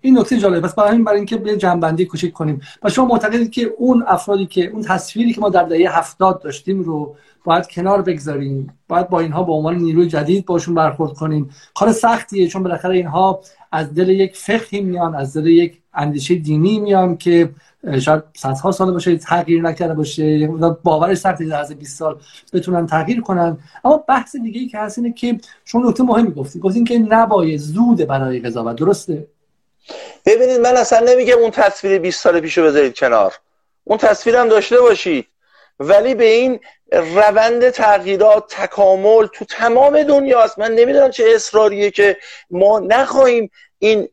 [0.00, 0.60] این نکته جالبه.
[0.60, 2.60] بس برای برای اینکه به جنبندی کوچیک کنیم.
[2.82, 6.82] و شما معتقدید که اون افرادی که اون تصویری که ما در دهه هفتاد داشتیم
[6.82, 8.78] رو باید کنار بگذاریم.
[8.88, 11.50] باید با اینها به عنوان نیروی جدید باشون برخورد کنیم.
[11.74, 13.40] کار سختیه چون بالاخره اینها
[13.72, 17.50] از دل یک فقهی میان از دل یک اندیشه دینی میان که
[18.00, 20.46] شاید صدها سال باشه تغییر نکرده باشه
[20.84, 22.20] باورش سختی در از 20 سال
[22.52, 23.58] بتونن تغییر کنن.
[23.84, 27.60] اما بحث دیگه ای که هست اینه که شما نکته مهمی گفتید گفتین که نباید
[27.60, 29.26] زود برای قضاوت درسته؟
[30.26, 33.34] ببینید من اصلا نمیگم اون تصویر 20 سال پیشو بذارید کنار.
[33.84, 35.26] اون تصویرم داشته باشید.
[35.80, 36.60] ولی به این
[36.92, 40.58] روند تغییرات تکامل تو تمام دنیاست.
[40.58, 42.16] من نمی‌دونم چه اصراریه که
[42.50, 44.08] ما نخواهیم این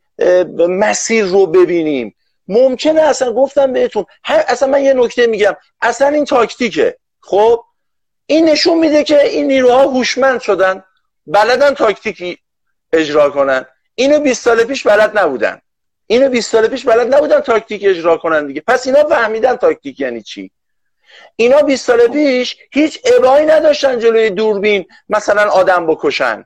[0.69, 2.14] مسیر رو ببینیم.
[2.47, 6.97] ممکنه اصلا گفتم بهتون اصلا من یه نکته میگم اصلا این تاکتیکه.
[7.21, 7.63] خب؟
[8.25, 10.83] این نشون میده که این نیروها هوشمند شدن
[11.27, 12.37] بلدن تاکتیکی
[12.93, 13.65] اجرا کنن.
[13.95, 15.61] اینو 20 سال پیش بلد نبودن.
[16.07, 18.61] اینو 20 سال پیش بلد نبودن تاکتیک اجرا کنن دیگه.
[18.67, 20.51] پس اینا فهمیدن تاکتیک یعنی چی؟
[21.35, 26.45] اینا 20 سال پیش هیچ ابایی نداشتن جلوی دوربین مثلا آدم بکشن.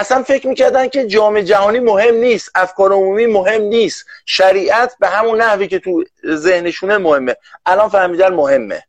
[0.00, 4.06] اصلا فکر می‌کردن که جام جهانی مهم نیست افکار عمومی مهم نیست.
[4.26, 7.36] شریعت به همون نحوی که تو ذهنشونه مهمه.
[7.66, 8.82] الان فهمیدن مهمه.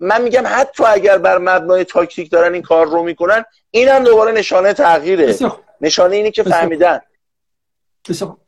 [0.00, 4.32] من میگم حتی اگر بر مبنای تاکتیک دارن این کار رو می‌کنن این هم دوباره
[4.32, 5.36] نشانه تغییره.
[5.80, 7.00] نشانه اینی که فهمیدن.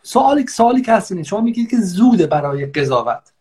[0.02, 3.32] سوالی سوالی که هست شما میگید که زوده برای قضاوت.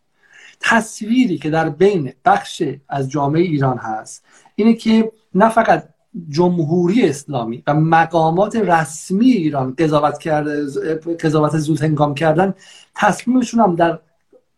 [0.61, 4.23] تصویری که در بین بخش از جامعه ایران هست
[4.55, 5.89] اینه که نه فقط
[6.29, 10.65] جمهوری اسلامی و مقامات رسمی ایران قضاوت کرده
[11.13, 12.53] قضاوت زود هنگام کردن
[12.95, 13.99] تصمیمشون هم در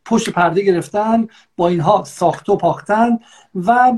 [0.06, 1.28] پشت پرده گرفتن
[1.58, 3.20] با اینها ساخت و پاختن
[3.56, 3.94] و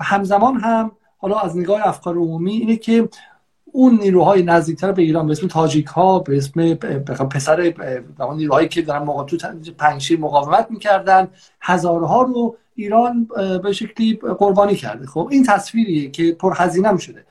[0.00, 3.08] همزمان هم حالا از نگاه افکار عمومی اینه که
[3.64, 6.74] اون نیروهای نزدیکتر به ایران به اسم تاجیک ها به اسم
[7.30, 7.74] پسر
[8.36, 9.36] نیروهایی که دارن تو
[9.78, 11.28] پنجشیر مقاومت می‌کردن
[11.60, 13.28] هزارها رو ایران
[13.62, 15.06] به شکلی قربانی کرده.
[15.06, 17.24] خب این تصویریه که پرهزینه شده.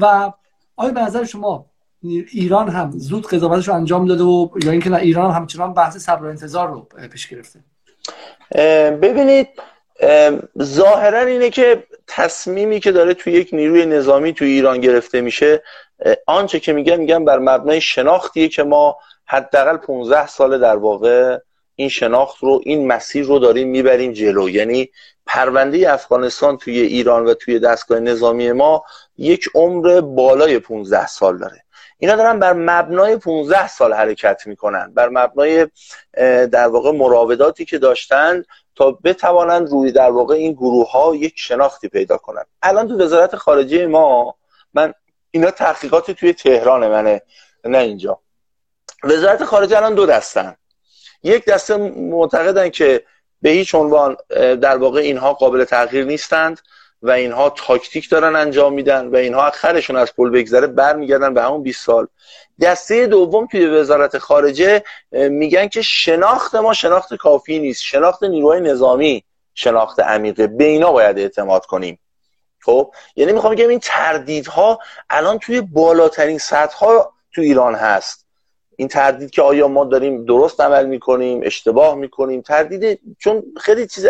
[0.00, 0.32] و
[0.76, 1.66] آیا به نظر شما
[2.32, 5.96] ایران هم زود قضاوتش رو انجام داده و یا اینکه نه ایران هم همچنان بحث
[5.96, 7.60] صبر و انتظار رو پیش گرفته؟
[9.02, 9.48] ببینید
[10.62, 15.62] ظاهرا اینه که تصمیمی که داره توی یک نیروی نظامی توی ایران گرفته میشه
[16.26, 21.38] آنچه که میگن میگن بر مبنای شناختیه که ما حداقل 15 سال در واقع
[21.76, 24.48] این شناخت رو این مسیر رو داریم می‌بریم جلو.
[24.48, 24.90] یعنی
[25.26, 28.84] پرونده افغانستان توی ایران و توی دستگاه نظامی ما
[29.18, 31.62] یک عمر بالای 15 سال داره.
[31.98, 34.92] اینا دارن بر مبنای 15 سال حرکت می‌کنن.
[34.94, 35.66] بر مبنای
[36.46, 41.88] در واقع مراوداتی که داشتن تا بتوانند روی در واقع این گروه ها یک شناختی
[41.88, 42.44] پیدا کنن.
[42.62, 44.34] الان تو وزارت خارجه ما
[44.74, 44.94] من
[45.30, 47.22] اینا تحقیقات توی تهران منه
[47.64, 48.18] نه اینجا.
[49.04, 50.56] وزارت خارجه الان دو دستن.
[51.22, 53.04] یک دسته معتقدن که
[53.42, 54.16] به هیچ عنوان
[54.60, 56.60] در واقع اینها قابل تغییر نیستند
[57.02, 61.62] و اینها تاکتیک دارن انجام میدن و اینها خرشون از پل بگذره برمیگردن به همون
[61.62, 62.06] 20 سال.
[62.60, 69.24] دسته دوم توی وزارت خارجه میگن که شناخت ما شناخت کافی نیست شناخت نیروهای نظامی
[69.54, 70.46] شناخت عمیقه.
[70.46, 71.98] به اینا باید اعتماد کنیم.
[72.60, 74.78] خب یعنی می‌خوام بگم این تردیدها
[75.10, 78.25] الان توی بالاترین سطح ها تو ایران هست.
[78.76, 84.08] این تردید که آیا ما داریم درست عمل می‌کنیم اشتباه می‌کنیم تردید چون خیلی چیز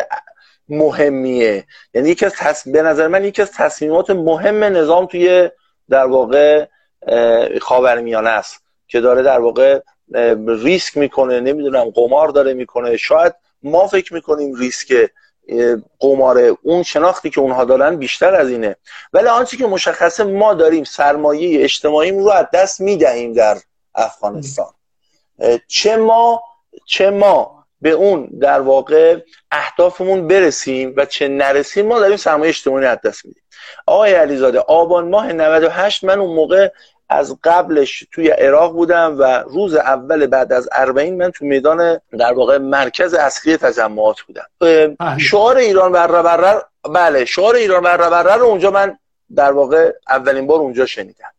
[0.69, 1.64] مهمیه.
[1.95, 2.69] یعنی یکی از تص...
[2.69, 5.51] به نظر من یکی از تصمیمات مهم نظام توی
[5.91, 6.67] در واقع
[7.61, 9.81] خاورمیانه است که داره در واقع
[10.47, 12.97] ریسک می‌کنه نمی‌دونم قمار داره می‌کنه.
[12.97, 15.11] شاید ما فکر می‌کنیم ریسک
[16.01, 18.77] قمار اون شناختی که اونها دارن بیشتر از اینه.
[19.12, 23.57] ولی آنچه که مشخصه ما داریم سرمایه اجتماعی رو از دست می‌دهیم در
[23.97, 24.70] افغانستان.
[25.66, 26.42] چه ما
[26.86, 29.20] چه ما به اون در واقع
[29.51, 33.42] اهدافمون برسیم و چه نرسیم ما داریم سرمایه اجتماعی از دست میدیم.
[33.86, 36.68] آقای علیزاده آبان ماه 98 من اون موقع
[37.09, 42.32] از قبلش توی عراق بودم و روز اول بعد از اربعین من تو میدان در
[42.32, 44.47] واقع مرکز اصلی تجمعات بودم.
[45.18, 48.99] شعار ایران بر بله شعار ایران بر رو اونجا من
[49.34, 51.32] در واقع اولین بار اونجا شنیدم.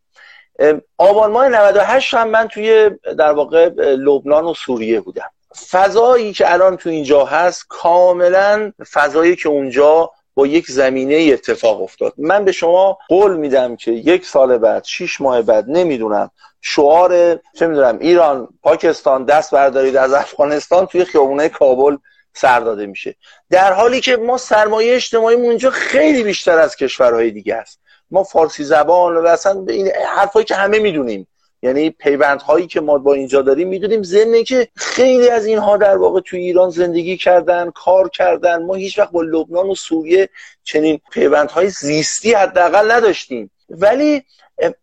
[0.98, 5.30] آبان ماه 98 هم من توی در واقع لبنان و سوریه بودم.
[5.70, 12.14] فضایی که الان تو اینجا هست کاملا فضایی که اونجا با یک زمینه اتفاق افتاد.
[12.18, 16.32] من به شما قول میدم که یک سال بعد شیش ماه بعد نمی‌دونم
[16.62, 21.98] شعار چه می‌دونم ایران پاکستان دست بردارید از افغانستان توی خیابونه کابل
[22.34, 23.16] سر داده میشه.
[23.50, 27.80] در حالی که ما سرمایه اجتماعی اونجا خیلی بیشتر از کشورهای دیگه است.
[28.12, 31.28] ما فارسی زبان و اصلا این حرفایی که همه می‌دونیم.
[31.62, 34.04] یعنی پیوندهایی که ما با اینجا داریم می‌دونیم.
[34.04, 38.64] ضمن که خیلی از اینها در واقع توی ایران زندگی کردن کار کردن.
[38.64, 40.30] ما هیچ وقت با لبنان و سوریه
[40.64, 43.52] چنین پیوندهای زیستی حداقل نداشتیم.
[43.70, 44.24] ولی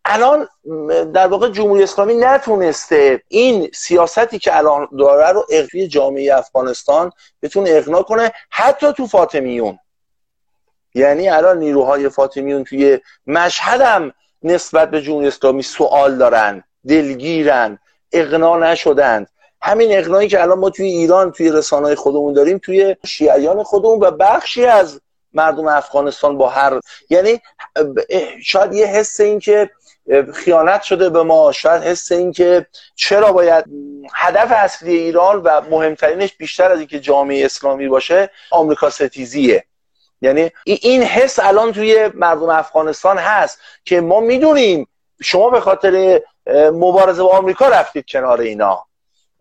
[0.05, 0.47] الان
[1.13, 7.11] در واقع جمهوری اسلامی نتونسته این سیاستی که الان داره رو توی جامعه افغانستان
[7.41, 8.31] بتونه اقنا کنه.
[8.49, 9.79] حتی تو فاطمیون.
[10.95, 17.79] یعنی الان نیروهای فاطمیون توی مشهد هم نسبت به جمهوری اسلامی سوال دارن دلگیرن
[18.11, 19.29] اقنا نشدند.
[19.61, 24.11] همین اقنایی که الان ما توی ایران توی رسانه خودمون داریم توی شیعیان خودمون و
[24.11, 25.01] بخشی از
[25.33, 26.79] مردم افغانستان با هر
[27.09, 27.41] یعنی
[28.43, 29.69] شاید یه حس این که
[30.33, 32.65] خیانت شده به ما شاید حس این که
[32.95, 33.65] چرا باید
[34.13, 39.63] هدف اصلی ایران و مهمترینش بیشتر از اینکه جامعه اسلامی باشه آمریکا ستیزیه.
[40.25, 44.87] یعنی این حس الان توی مردم افغانستان هست که ما می‌دونیم
[45.21, 46.21] شما به خاطر
[46.73, 48.85] مبارزه با آمریکا رفتید کنار اینا.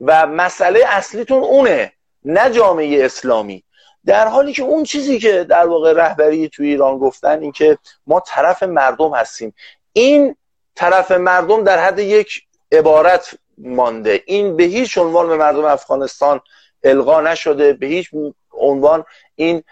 [0.00, 1.92] و مسئله اصلیتون اونه
[2.24, 3.64] نه جامعه اسلامی.
[4.06, 8.22] در حالی که اون چیزی که در واقع رهبری توی ایران گفتن این که ما
[8.26, 9.54] طرف مردم هستیم.
[9.92, 10.36] این
[10.74, 14.22] طرف مردم در حد یک عبارت مانده.
[14.26, 16.40] این به هیچ عنوان به مردم افغانستان
[16.84, 18.10] القا نشده به هیچ
[18.52, 19.04] عنوان
[19.36, 19.62] این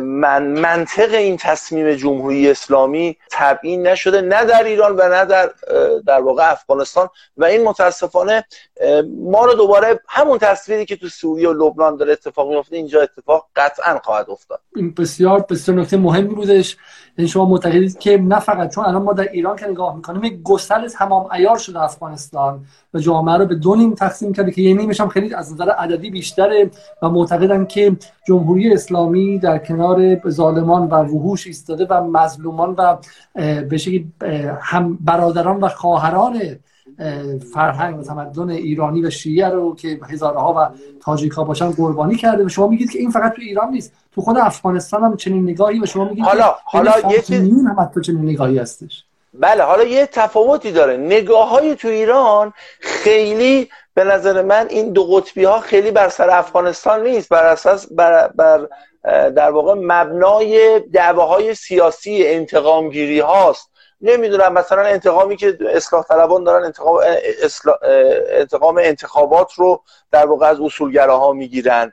[0.00, 5.50] من منطق این تصمیم جمهوری اسلامی تبیین نشده نه در ایران و نه در
[6.06, 7.08] در واقع افغانستان.
[7.36, 8.44] و این متاسفانه
[9.20, 13.46] ما رو دوباره همون تصویری که تو سوریه و لبنان داره اتفاق میفته اینجا اتفاق
[13.56, 14.60] قطعا خواهد افتاد.
[14.76, 16.76] این بسیار بسیار نکته مهمی بودش.
[17.18, 20.42] یعنی شما معتقدید که نه فقط چون الان ما در ایران که نگاه می‌کنیم یک
[20.42, 22.64] گسل تمام عیار شده افغانستان
[22.94, 25.70] و جامعه رو به دو نیم تقسیم کرده که یه نیمش هم خیلی از نظر
[25.70, 26.70] عددی بیشتره
[27.02, 27.96] و معتقدن که
[28.28, 29.05] جمهوری اسلامی
[29.42, 32.96] در کنار ظالمان و وحوش ایستاده و مظلومان و
[33.68, 34.04] به
[34.60, 36.40] هم برادران و خواهران
[37.54, 42.44] فرهنگ و تمدن ایرانی و شیعه رو که هزارها و تاجیک ها باشن قربانی کرده
[42.44, 43.92] و شما میگید که این فقط تو ایران نیست.
[44.14, 48.00] تو خود افغانستان هم چنین نگاهی و شما میگید حالا حالا یه چیز هم حتی
[48.00, 49.04] چنین نگاهی هستش.
[49.34, 50.96] بله حالا یه تفاوتی داره.
[50.96, 56.30] نگاه های تو ایران خیلی به نظر من این دو قطبی ها خیلی بر سر
[56.30, 57.28] افغانستان نیست.
[57.28, 58.68] بر اساس بر, بر
[59.06, 63.70] در واقع مبنای دعواهای سیاسی انتقام گیری هاست.
[64.00, 67.00] نمی‌دونم مثلا انتقامی که اصلاح طلبان دارن انتقام,
[68.30, 69.82] انتقام انتخابات رو
[70.12, 71.92] در واقع از اصولگراها می‌گیرن.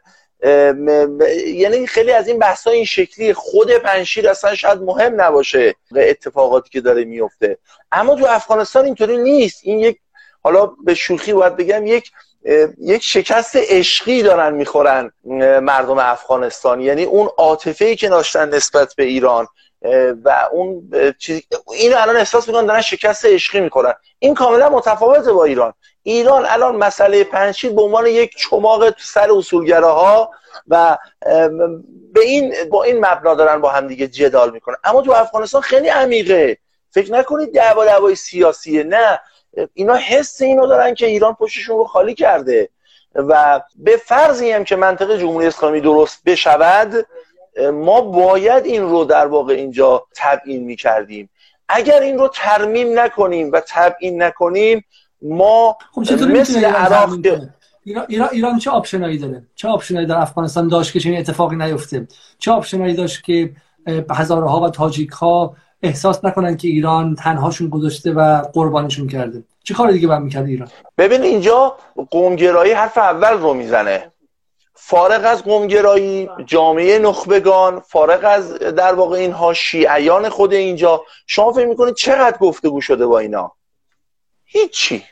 [1.47, 6.81] یعنی خیلی از این بحث این شکلی خود پنشیر اصلا شاید مهم نباشه اتفاقاتی که
[6.81, 7.57] داره میفته
[7.91, 9.59] اما تو افغانستان اینطوری نیست.
[9.63, 9.99] این یک
[10.43, 12.11] حالا به شوخی باید بگم یک
[12.81, 15.11] یک شکست عشقی دارن می‌خورن
[15.61, 16.81] مردم افغانستان.
[16.81, 19.47] یعنی اون عاطفه که داشتن نسبت به ایران
[20.23, 21.41] و اون چیز
[21.73, 25.73] اینو الان احساس می‌کنن دارن شکست عشقی می‌کنن این کاملا متفاوته با ایران.
[26.03, 30.31] ایران الان مسئله پنجشیر به عنوان یک چماق تو سر اصولگراها
[30.67, 30.97] و
[32.13, 34.75] به این با این مبنا دارن با هم دیگه جدال می‌کنن.
[34.83, 36.57] اما تو افغانستان خیلی عمیقه.
[36.91, 39.19] فکر نکنید دعوا دعوای سیاسیه نه.
[39.73, 42.69] اینا حس اینو دارن که ایران پشتشون رو خالی کرده
[43.15, 47.05] و به فرضی هم که منطقه جمهوری اسلامی درست بشود
[47.73, 51.29] ما باید این رو در واقع اینجا تبیین می‌کردیم.
[51.69, 54.85] اگر این رو ترمیم نکنیم و تبیین نکنیم
[55.21, 57.19] ما خب مثل عراق
[57.85, 62.07] ایران, ایران, ایران چه آپشنایی داره؟ چه آپشنایی در افغانستان داشت که چنین اتفاقی نیفته؟
[62.39, 63.51] چه آپشنایی داشت که
[64.09, 69.43] هزارها و تاجیک ها احساس نکنن که ایران تنهاشون گذاشته و قربانشون کرده.
[69.63, 71.77] چه کار دیگه باید می‌کرد ایران؟ ببین اینجا
[72.11, 74.11] قومگرایی حرف اول رو می‌زنه.
[74.75, 81.65] فارغ از قومگرایی جامعه نخبگان فارغ از در واقع اینها شیعیان خود اینجا شما فکر
[81.65, 83.51] می‌کنید چقدر گفتگو شده با اینا؟
[84.45, 85.03] هیچی.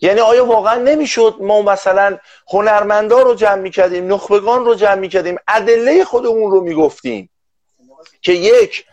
[0.00, 2.18] یعنی آیا واقعا نمی‌شد ما مثلا
[2.48, 7.30] هنرمندا رو جمع می‌کردیم نخبگان رو جمع می‌کردیم ادله خودمون رو می‌گفتیم
[8.22, 8.84] که یک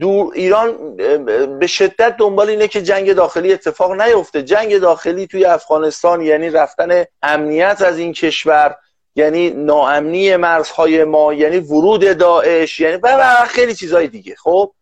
[0.00, 0.96] دور ایران
[1.58, 4.42] به شدت دنبال اینه که جنگ داخلی اتفاق نیفته.
[4.42, 8.76] جنگ داخلی توی افغانستان یعنی رفتن امنیت از این کشور
[9.16, 14.34] یعنی ناامنی مرزهای ما یعنی ورود داعش یعنی و خیلی چیزهای دیگه.
[14.34, 14.72] خب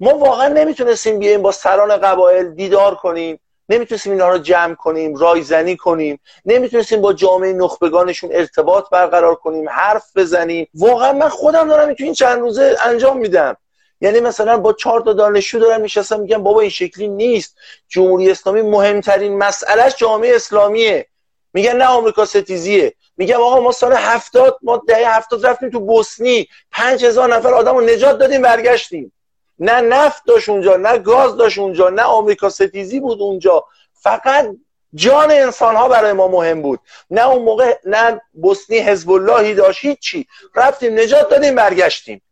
[0.00, 5.76] ما واقعا نمی‌تونستیم بیایم با سران قبایل دیدار کنیم نمی‌تونستیم اینا رو جمع کنیم رایزنی
[5.76, 10.68] کنیم نمی‌تونستیم با جامعه نخبگانشون ارتباط برقرار کنیم حرف بزنیم.
[10.74, 13.56] واقعا من خودم دارم تو این چند روزه انجام میدم.
[14.00, 17.56] یعنی مثلا با چهار تا دانشجو دارم میشستم میگم بابا این شکلی نیست.
[17.88, 21.06] جمهوری اسلامی مهمترین مسئلهش جامعه اسلامیه.
[21.54, 22.94] میگن نه آمریکا ستیزیه.
[23.16, 26.48] میگم آقا ما سال هفتاد ما دهه هفتاد رفتیم تو بوسنی.
[26.70, 29.12] پنج هزار نفر آدم رو نجات دادیم برگشتیم.
[29.58, 33.64] نه نفت داشت اونجا نه گاز داشت اونجا نه آمریکا ستیزی بود اونجا.
[33.92, 34.56] فقط
[34.94, 36.80] جان انسان ها برای ما مهم بود.
[37.10, 40.26] نه اون موقع نه بوسنی حزب اللهی داشت هیچی.
[40.54, 42.22] رفتیم نجات دادیم برگشتیم.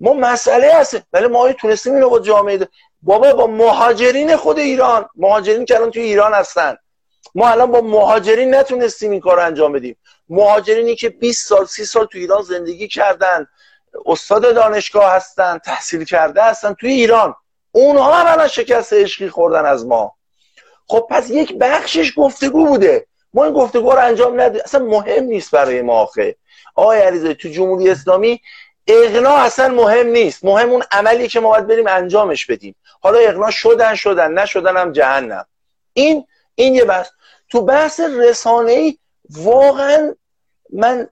[0.00, 2.68] ما مسئله هست ولی ما تونستیم اینو با جامعه
[3.02, 5.08] بابا با مهاجرین خود ایران.
[5.16, 6.76] مهاجرین که الان توی ایران هستن.
[7.34, 9.96] ما الان با مهاجرین نتونستیم این کار انجام بدیم.
[10.28, 13.46] مهاجرینی که 20 سال 30 سال تو ایران زندگی کردن
[14.06, 17.34] استاد دانشگاه هستن تحصیل کرده هستن توی ایران.
[17.72, 20.14] اونها هم الان شکست عشقی خوردن از ما.
[20.86, 23.06] خب پس یک بخشش گفتگو بوده.
[23.34, 26.36] ما این گفتگو رو انجام ندیم اصلا مهم نیست برای ما آخه.
[26.74, 28.40] آقای علیزاده تو جمهوری اسلامی
[28.88, 30.44] اغنا اصلا مهم نیست.
[30.44, 32.74] مهم اون عملی که ما باید بریم انجامش بدیم.
[33.00, 35.46] حالا اغنا شدن شدن نشدن هم جهنم.
[35.92, 37.08] این این یه بحث.
[37.50, 38.98] تو بحث رسانه ای
[39.30, 40.14] واقعا
[40.72, 41.08] من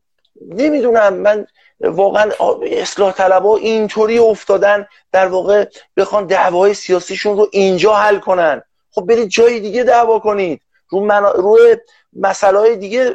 [0.50, 1.14] نمی‌دونم.
[1.14, 1.46] من
[1.80, 2.30] واقعا
[2.62, 5.64] اصلاح طلبا اینطوری افتادن در واقع
[5.96, 8.62] بخوان دعوای سیاسیشون رو اینجا حل کنن.
[8.90, 10.60] خب برید جای دیگه دعوا کنید.
[10.88, 11.30] رو منا...
[11.30, 11.76] روی
[12.20, 13.10] مسئله های دیگه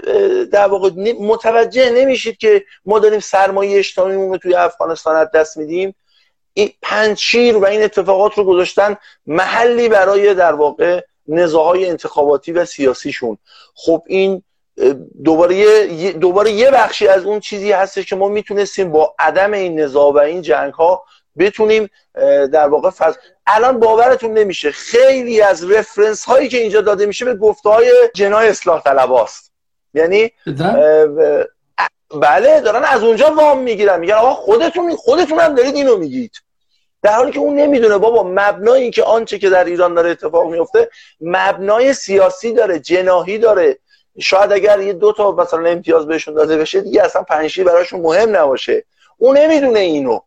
[0.52, 0.90] در واقع
[1.20, 5.96] متوجه نمیشید که ما داریم سرمایه اجتماعیمون رو توی افغانستان از دست میدیم.
[6.54, 8.98] این پنچیر و این اتفاقات رو گذاشتن
[9.28, 13.38] محلی برای در واقع نزاهای انتخاباتی و سیاسیشون.
[13.76, 14.44] خب این
[15.24, 19.80] دوباره یه, دوباره یه بخشی از اون چیزی هستش که ما می‌تونستیم با عدم این
[19.80, 21.04] نزاع و این جنگ ها
[21.40, 21.90] بتونیم
[22.54, 23.16] در واقع فض...
[23.48, 24.72] الان باورتون نمیشه.
[24.72, 29.28] خیلی از رفرنس هایی که اینجا داده میشه به گفته های جنای اصلاح طلب
[29.94, 30.32] یعنی
[32.22, 32.62] بله.
[32.62, 34.00] دارن از اونجا وام می‌گیرن.
[34.00, 36.32] میگن آقا خودتون خودتون هم دارید اینو میگید.
[37.04, 40.90] در حالی که اون نمی‌دونه بابا مبنای که آنچه که در ایران داره اتفاق میفته
[41.22, 43.78] مبنای سیاسی داره جناهی داره.
[44.20, 48.36] شاید اگر یه دو تا مثلا امتیاز بهشون داده بشه دیگه اصلا پنجشیر براشون مهم
[48.36, 48.86] نباشه.
[49.18, 50.20] اون نمی‌دونه اینو.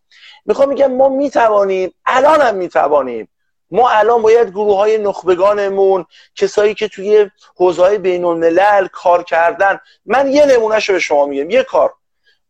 [0.47, 3.29] می‌خوام میگم ما می‌توانیم الان هم می‌توانیم.
[3.71, 9.81] ما الان باید گروه های نخبگانمون کسایی که توی حوزه های بین الملل کار کردن
[10.07, 11.95] من یه نمونهشو به شما میگم یه کار.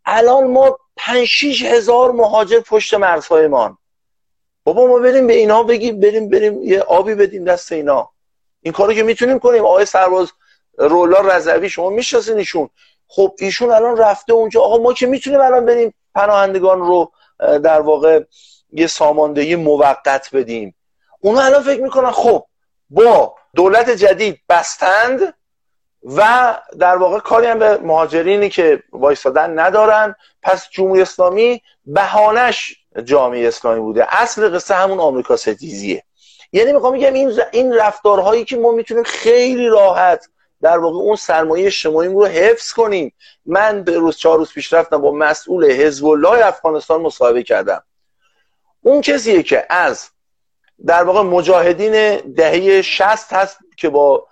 [0.05, 3.79] الان ما 5 هزار مهاجر پشت مرزهایمان.
[4.65, 8.11] بابا ما بریم به اینا بگیم بریم بریم یه آبی بدیم دست اینا.
[8.63, 9.65] این کارو که می‌تونیم کنیم.
[9.65, 10.33] آقای سرباز
[10.79, 12.71] رولا رضوی شما میشناسینشون
[13.09, 14.61] خب ایشون الان رفته اونجا.
[14.61, 18.21] آقا ما که می‌تونیم الان بریم پناهندگان رو در واقع
[18.73, 20.75] یه ساماندهی موقت بدیم.
[21.21, 22.47] اونا الان فکر می‌کنن خب
[22.91, 25.35] با دولت جدید بستند
[26.05, 33.49] و در واقع کاری هم به مهاجرینی که وایستادن ندارن پس جمهوری اسلامی بهانش جامعه
[33.49, 34.07] اسلامی بوده.
[34.23, 36.05] اصل قصه همون آمریکا ستیزیه.
[36.53, 40.29] یعنی می‌خوام میگم این این رفتارهایی که ما می‌تونیم خیلی راحت
[40.65, 43.13] در واقع اون سرمایه اجتماعی رو حفظ کنیم.
[43.47, 47.83] من به روز چهار روز پیش رفتم با مسئول حزب الله افغانستان مصاحبه کردم.
[48.83, 50.09] اون کسیه که از
[50.87, 54.27] در واقع مجاهدین دهه 60 هست که با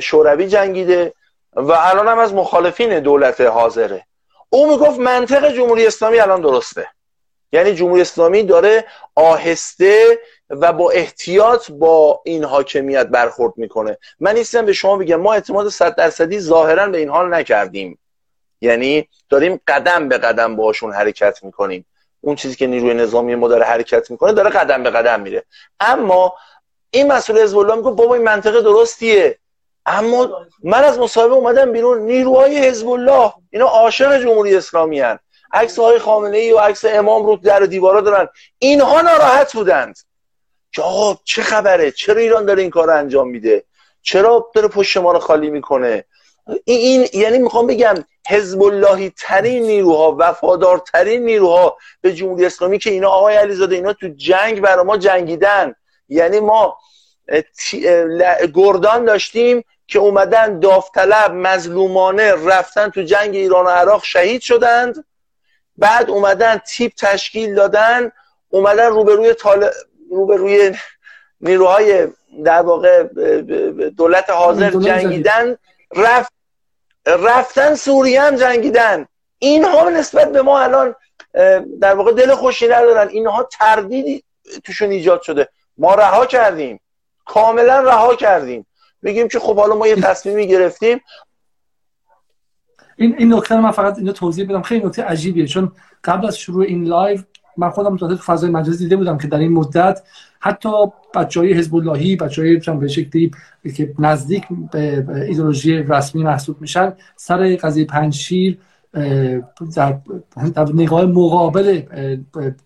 [0.00, 1.14] شوروی جنگیده
[1.52, 4.06] و الان هم از مخالفین دولت حاضره.
[4.50, 6.88] او می‌گفت منطق جمهوری اسلامی الان درسته.
[7.52, 10.18] یعنی جمهوری اسلامی داره آهسته
[10.50, 13.98] و با احتیاط با این حاکمیت برخورد می‌کنه.
[14.20, 17.98] من نیستم به شما بگم ما اعتماد صد درصدی ظاهرا به این حال نکردیم.
[18.60, 21.86] یعنی داریم قدم به قدم باشون حرکت می‌کنیم.
[22.20, 25.44] اون چیزی که نیروی نظامی ما داره حرکت می‌کنه داره قدم به قدم میره.
[25.80, 26.34] اما
[26.90, 29.38] این مسئول حزب الله میگه بابا این منطقه درستیه.
[29.86, 35.18] اما من از مصاحبه اومدم بیرون نیروهای حزب الله اینا عاشق جمهوری اسلامی هن.
[35.52, 38.28] عکس های خامنه ای و عکس امام رو در دیوارا دارن.
[38.58, 39.98] اینها ناراحت بودند.
[40.74, 43.64] که آقا چه خبره؟ چرا ایران داره این کار انجام میده؟
[44.02, 46.04] چرا داره پشت ما رو خالی می‌کنه؟
[46.64, 47.94] این, یعنی می‌خوام بگم
[48.28, 54.08] حزب اللهی ترین نیروها وفادارترین نیروها به جمهوری اسلامی که اینا آقای علیزاده اینا تو
[54.16, 55.74] جنگ برای ما جنگیدن.
[56.08, 56.78] یعنی ما
[58.54, 65.04] گردان داشتیم که اومدن داوطلب مظلومانه رفتن تو جنگ ایران و عراق شهید شدند.
[65.76, 68.12] بعد اومدن تیپ تشکیل دادن
[68.50, 69.34] اومدن روبروی
[70.14, 70.20] طال...
[70.20, 70.72] روبروی
[71.40, 72.08] نیروهای
[72.44, 73.02] در واقع
[73.88, 75.56] دولت حاضر جنگیدن
[75.96, 76.32] رفت
[77.06, 79.06] رفتن سوریه هم جنگیدن.
[79.38, 80.94] اینها نسبت به ما الان
[81.80, 83.08] در واقع دل خوشی ندارن.
[83.08, 84.24] اینها تردیدی
[84.64, 85.48] توشون ایجاد شده.
[85.78, 86.80] ما رها کردیم.
[87.24, 88.66] کاملا رها کردیم.
[89.02, 91.00] بگیم که خب حالا ما یه تصمیمی گرفتیم.
[92.96, 94.62] این این نکته من فقط اینو توضیح بدم.
[94.62, 95.46] خیلی نکته عجیبیه.
[95.46, 95.72] چون
[96.04, 97.20] قبل از شروع این live
[97.56, 100.02] من خودم تو فضای مجازی دیده بودم که در این مدت
[100.40, 100.68] حتی
[101.14, 103.30] بچه های حزب اللهی بچه های به شکلی
[103.76, 108.58] که نزدیک به ایدئولوژی رسمی محسوب میشن سر قضیه پنجشیر
[109.76, 109.98] در,
[110.54, 111.82] در نگاه مقابل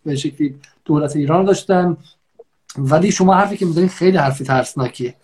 [0.05, 1.97] به شکلی دولت ایران داشتن.
[2.78, 5.14] ولی شما حرفی که می‌زنید خیلی حرفی ترسناکیه.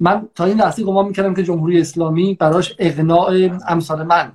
[0.00, 4.32] من تا این لحظه گمان می‌کردم که جمهوری اسلامی براش اقناع امثال من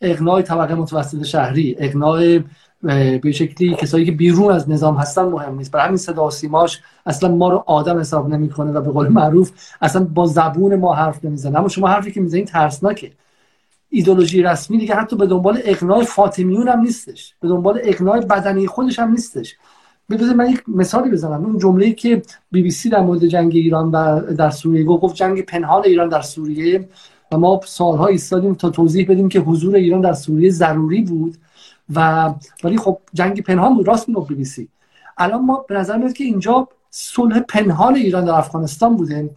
[0.00, 2.38] اقناع طبقه متوسط شهری اقناع
[2.82, 5.70] به شکلی کسایی که بیرون از نظام هستن مهم نیست.
[5.70, 9.50] برای همین صدا سیماش اصلا ما رو آدم حساب نمی‌کنه و به قول معروف
[9.82, 11.58] اصلا با زبون ما حرف نمی‌زنه.
[11.58, 13.10] اما شما حرفی که می‌زنید ترسناکه.
[13.90, 17.34] ایدولوژی رسمی دیگه حتی به دنبال اقناع فاطمیون هم نیستش.
[17.40, 19.56] به دنبال اقناع بدنی خودش هم نیستش.
[20.10, 21.44] بذارید من یک مثالی بزنم.
[21.44, 22.22] اون جمله‌ای که
[22.52, 26.22] بی بی سی در مورد جنگ ایران و در سوریه گفت جنگ پنهان ایران در
[26.22, 26.88] سوریه.
[27.32, 31.36] و ما سالها ایستادیم تا توضیح بدیم که حضور ایران در سوریه ضروری بود.
[31.94, 32.34] و
[32.64, 34.68] ولی خب جنگ پنهان بود راست می‌گفت بی بی سی.
[35.18, 39.30] الان ما به نظر میاد که اینجا صلح پنهان ایران در افغانستان بوده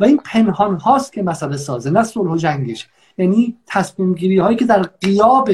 [0.00, 2.88] و این پنهان هاست که مسئله سازه نه صلح و جنگش.
[3.18, 5.50] یعنی تصمیم گیری هایی که در قیاب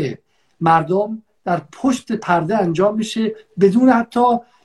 [0.61, 4.21] مردم در پشت پرده انجام میشه بدون حتی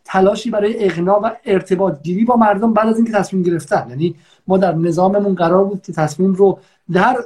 [0.05, 3.89] تلاشی برای اغنا و ارتباط گیری با مردم بعد از اینکه تصمیم گرفتن.
[3.89, 4.15] یعنی
[4.47, 6.59] ما در نظاممون قرار بود که تصمیم رو
[6.91, 7.17] در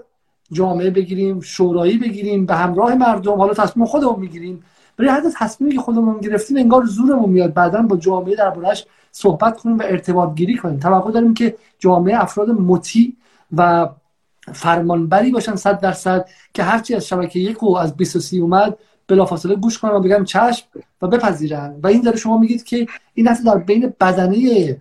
[0.52, 4.64] جامعه بگیریم شورایی بگیریم به همراه مردم حالا تصمیم خودمون می‌گیریم.
[4.98, 7.54] برای حتی تصمیمی که خودمون گرفتیم انگار زورمون میاد.
[7.54, 10.80] بعدا با جامعه دربارش صحبت کنیم و ارتباط گیری کنیم.
[10.80, 13.14] توقع داریم که جامعه افراد مطیع
[13.58, 13.90] و
[14.54, 18.78] فرمانبری باشن صد درصد که هرچی از شبکه یک و از 23 اومد
[19.08, 20.66] بلافاصله گوش کنن و بگن چشم
[21.02, 21.76] و بپذیرن.
[21.84, 24.78] و این داره شما میگید که این حتی در بین بدنه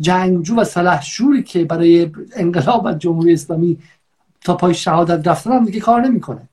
[0.00, 3.78] جنگجو و سلحشوری که برای انقلاب و جمهوری اسلامی
[4.44, 6.48] تا پای شهادت رفتن هم دیگه کار نمی‌کنه.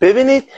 [0.00, 0.48] ببینید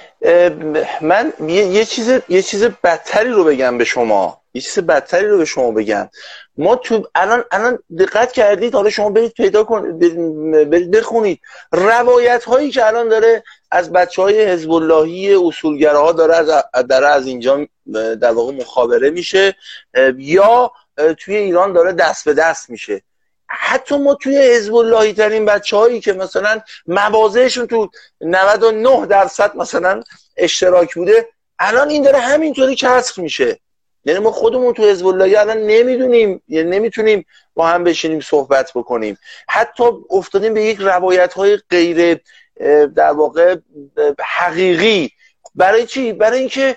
[1.00, 4.40] من یه چیز یه چیز بدتری رو بگم به شما.
[4.54, 6.08] یه چیز بدتری رو به شما بگم.
[6.56, 9.98] ما تو الان الان دقت کردید حالا شما برید پیدا کنید
[10.70, 11.40] برید بخونید.
[11.72, 17.26] روایت هایی که الان داره از بچه های حزب اللهی اصولگراها داره از داره از
[17.26, 19.56] اینجا در واقع مخابره میشه
[20.16, 20.72] یا
[21.18, 23.02] توی ایران داره دست به دست میشه.
[23.58, 27.90] حتی ما توی حزب اللهی ترین بچه هایی که مثلا موازهشون تو
[28.20, 30.02] 99 درصد مثلا
[30.36, 31.28] اشتراک بوده
[31.58, 33.58] الان این داره همینطوری کسر میشه.
[34.04, 39.18] یعنی ما خودمون تو حزب الله الان نمی‌دونیم یعنی نمی‌تونیم با هم بشینیم صحبت بکنیم.
[39.48, 42.20] حتی افتادیم به یک روایت های غیر
[42.96, 43.56] در واقع
[44.20, 45.12] حقیقی.
[45.54, 46.76] برای چی؟ برای اینکه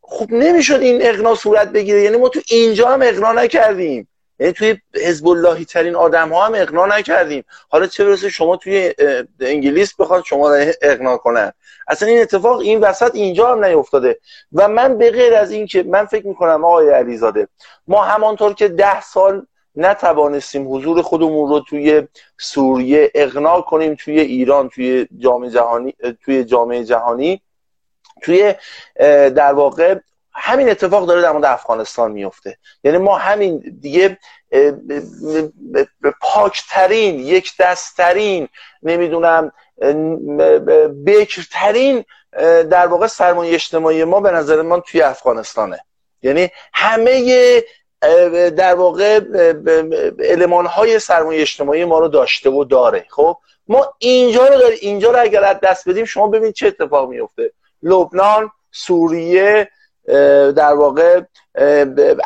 [0.00, 2.02] خب نمی‌شد این اقنا صورت بگیره.
[2.02, 4.08] یعنی ما تو اینجا هم اقنا نکردیم.
[4.38, 7.44] یعنی توی حزب اللهی ترین آدم ها هم اقنا نکردیم.
[7.68, 8.94] حالا چه برسه شما توی
[9.40, 11.52] انگلیس بخواد شما را اقنا کنن.
[11.88, 14.18] اصلا این اتفاق این وسط اینجا هم نیفتاده.
[14.52, 17.48] و من به غیر از این که من فکر می‌کنم آقای علیزاده
[17.88, 22.02] ما همانطور که ده سال نتوانستیم حضور خودمون رو توی
[22.38, 27.42] سوریه اقنا کنیم توی ایران توی جامعه جهانی توی جامعه جهانی
[28.22, 28.54] توی
[29.30, 29.98] در واقع
[30.36, 32.58] همین اتفاق داره در مورد افغانستان میفته.
[32.84, 34.18] یعنی ما همین دیگه
[36.20, 38.48] پاکترین یک دستترین
[38.82, 39.52] نمی‌دونم
[41.06, 42.04] بکرترین
[42.70, 45.80] در واقع سرمایه اجتماعی ما به نظر من توی افغانستانه.
[46.22, 47.62] یعنی همه
[48.56, 49.20] در واقع
[50.18, 53.06] علمان های سرمایه اجتماعی ما رو داشته و داره.
[53.08, 53.36] خب؟
[53.68, 58.50] ما اینجا رو داریم اینجا رو اگر دست بدیم شما ببینید چه اتفاق میفته لبنان
[58.72, 59.70] سوریه
[60.56, 61.20] در واقع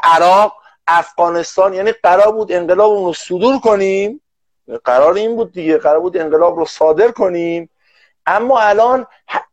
[0.03, 0.53] عراق
[0.87, 4.21] افغانستان یعنی قرار بود انقلاب رو صدور کنیم.
[4.85, 7.71] قرار این بود دیگه قرار بود انقلاب رو صادر کنیم.
[8.27, 9.07] اما الان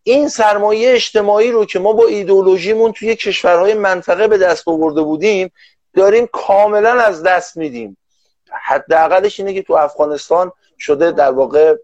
[0.04, 5.52] این سرمایه اجتماعی رو که ما با ایدولوژیمون توی کشورهای منطقه به دست آورده بودیم
[5.94, 7.98] داریم کاملا از دست میدیم.
[8.52, 11.76] حداقلش اینه که تو افغانستان شده در واقع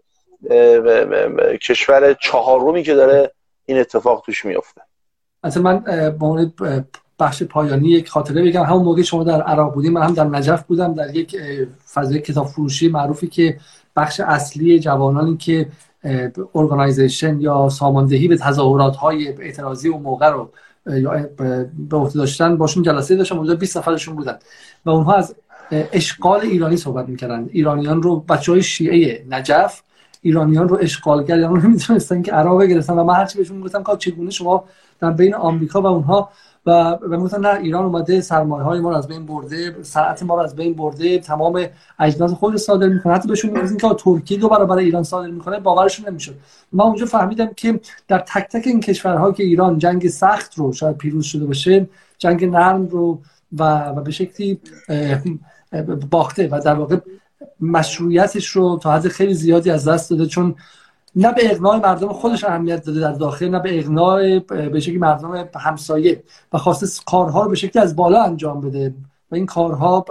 [1.62, 3.32] کشور چهارمی که داره
[3.66, 4.82] این اتفاق توش میفته
[5.44, 5.84] مثلا من
[6.18, 6.46] با
[7.18, 8.62] بخش پایانی یک خاطره بگم.
[8.62, 11.36] همون موقع شما در عراق بودیم من هم در نجف بودم در یک
[11.92, 13.56] فضای کتاب فروشی معروفی که
[13.96, 15.68] بخش اصلی جوانانی که
[16.54, 20.50] ارگانایزیشن یا ساماندهی به تظاهرات های اعتراضی و موقع رو
[20.86, 21.28] یا
[21.90, 23.38] به عهده داشتن باشون جلسه داشتم.
[23.38, 24.38] اونجا 20 نفرشون بودن.
[24.84, 25.34] و اونها از
[25.70, 27.48] اشغال ایرانی صحبت می‌کردن.
[27.52, 29.82] ایرانیان رو بچه های شیعه نجف
[30.22, 34.30] ایرانیان رو اشغالگران رو نمی‌دونستن که عراق گرفتن و من هرچی بهشون گفتم که چگونه
[34.30, 34.64] شما
[35.00, 36.30] در بین آمریکا و اونها
[36.66, 40.40] و گفتن نه ایران اومده سرمایه های ما رو از بین برده صنعت ما رو
[40.40, 41.66] از بین برده تمام
[41.98, 43.12] اجناس خود صادر می‌کنه.
[43.12, 46.34] حتی بهشون می‌گفتن که ترکیه دو برابر ایران صادر می‌کنه باورشون نمی‌شد.
[46.72, 50.96] ما اونجا فهمیدم که در تک تک این کشورها که ایران جنگ سخت رو شاید
[50.96, 51.88] پیروز شده باشه
[52.18, 53.18] جنگ نرم رو
[53.58, 54.60] و, و به شکلی
[56.10, 56.96] باخته و در واقع
[57.60, 60.54] مشروعیتش رو تا حد خیلی زیادی از دست داده چون
[61.16, 65.48] نه به اقناع مردم خودش اهمیت داده در داخل نه به اقناع به شکلی مردم
[65.56, 66.22] همسایه.
[66.52, 68.94] و خواسته کارها رو به شکلی از بالا انجام بده.
[69.30, 70.04] و این کارها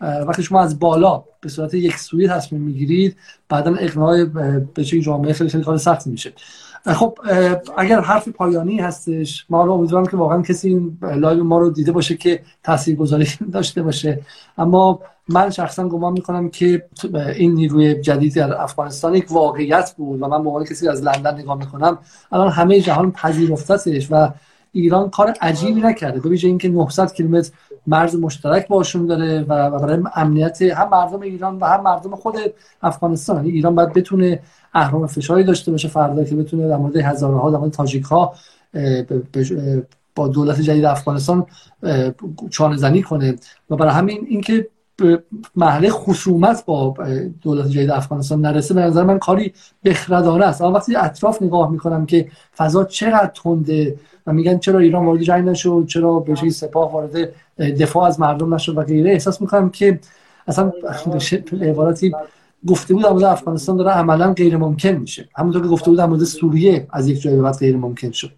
[0.00, 3.16] وقتی شما از بالا به صورت یک سویه تصمیم می‌گیرید
[3.48, 4.24] بعدا اقناع
[4.74, 6.32] به شکلی جامعه خیلی خیلی کار سخت میشه.
[6.86, 7.18] خب
[7.76, 11.92] اگر حرف پایانی هستش ما رو امیدوارم که واقعا کسی این لایو ما رو دیده
[11.92, 14.20] باشه که تاثیرگذاری داشته باشه.
[14.58, 16.86] اما من شخصا گمان می‌کنم که
[17.36, 21.58] این نیروی جدید در افغانستان یک واقعیت بود و من به کسی از لندن نگاه
[21.58, 21.98] می‌کنم
[22.32, 24.30] الان همه جهان پذیرفتتش و
[24.72, 26.20] ایران کار عجیبی نکرده.
[26.20, 27.50] به ویژه اینکه 900 کیلومتر
[27.86, 32.36] مرز مشترک باشون داره و برای امنیت هم مردم ایران و هم مردم خود
[32.82, 33.36] افغانستان.
[33.36, 34.40] یعنی ایران باید بتونه
[34.74, 38.34] اهرام فشاری داشته باشه فردا که بتونه در مورد هزاره ها در مورد تاجیک ها
[40.14, 41.46] با دولت جدید افغانستان
[42.50, 43.36] چانه زنی کنه.
[43.70, 44.68] و برای همین اینکه
[45.56, 46.94] محله خصومت با
[47.42, 49.52] دولت جدید افغانستان نرسه به نظر من کاری
[49.84, 50.62] بخردانه است.
[50.62, 55.48] اما وقتی اطراف نگاه می‌کنم که فضا چقدر تنده و میگن چرا ایران وارد جنگ
[55.48, 60.00] نشد چرا به سپاه وارد دفاع از مردم نشد و غیره احساس می‌کنم که
[60.48, 60.72] اصلا
[61.50, 62.12] به عبارتی
[62.68, 65.28] گفته بود در افغانستان داره عملا غیر ممکن میشه.
[65.36, 68.32] همونطور که گفته بود در سوریه از یک جایی بعد غیر ممکن شد.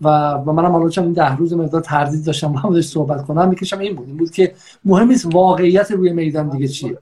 [0.00, 3.48] و و منم حالا این ده روز مقدار تردید داشتم با همونش صحبت کنم.
[3.48, 4.06] می‌کشم این بود.
[4.08, 4.54] این بود که
[4.84, 6.98] مهم نیست واقعیت روی میدان دیگه چیه.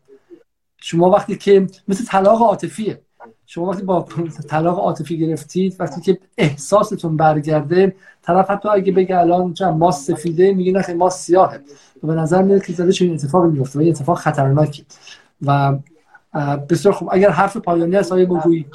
[0.76, 3.00] شما وقتی که مثل طلاق عاطفیه.
[3.46, 4.06] شما وقتی با
[4.48, 10.52] طلاق عاطفی گرفتید وقتی که احساستون برگرده طرف حتی اگه بگه الان چه ما سفیده
[10.54, 11.60] میگه نه ما سیاهه.
[12.02, 14.84] و به نظر میاد که زده چنین اتفاقی میفته و این اتفاق خطرناکی.
[15.42, 15.78] و
[16.70, 17.08] بسیار خوب.
[17.12, 18.66] اگر حرف پایانی هست آقای بگویی؟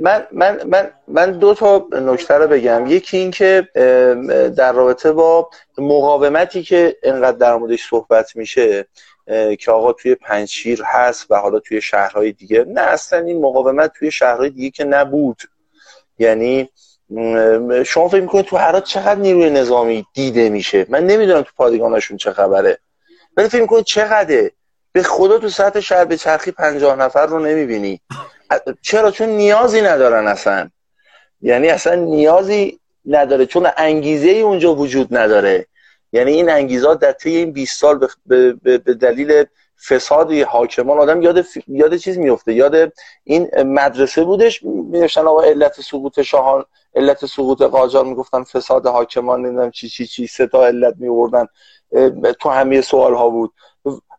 [0.00, 2.86] من من من من دو تا نکته رو بگم.
[2.86, 3.68] یکی این که
[4.56, 8.86] در رابطه با مقاومتی که انقدر در موردش صحبت میشه
[9.58, 12.64] که آقا توی پنجشیر هست و حالا توی شهرهای دیگه.
[12.68, 15.42] نه اصلا این مقاومت توی شهرهای دیگه که نبود.
[16.18, 16.70] یعنی
[17.86, 22.32] شما فکر می‌کنید تو هرات چقدر نیروی نظامی دیده میشه؟ من نمی‌دونم تو پادگانشون چه
[22.32, 22.78] خبره.
[23.36, 24.50] ولی فکر می‌کنید چقدره؟
[24.94, 28.00] به خدا تو سطح شهر به چرخی پنجاه نفر رو نمی‌بینی.
[28.82, 30.70] چرا؟ چون نیازی ندارن اصلا.
[31.40, 33.46] یعنی اصلا نیازی نداره.
[33.46, 35.66] چون انگیزه ای اونجا وجود نداره.
[36.12, 39.44] یعنی این انگیزات در طی این 20 سال به, به دلیل
[39.88, 42.92] فساد حاکمان آدم یاد یاد چیز میفته یاد
[43.24, 44.62] این مدرسه بودش.
[44.62, 46.64] می‌نوشتن آقا علت سقوط شاهان
[46.94, 48.04] علت سقوط قاجار.
[48.04, 51.46] می‌گفتن فساد حاکمان نمی‌دونم چی چی چی سه تا علت میوردن.
[52.40, 53.52] تو همه سوال ها بود.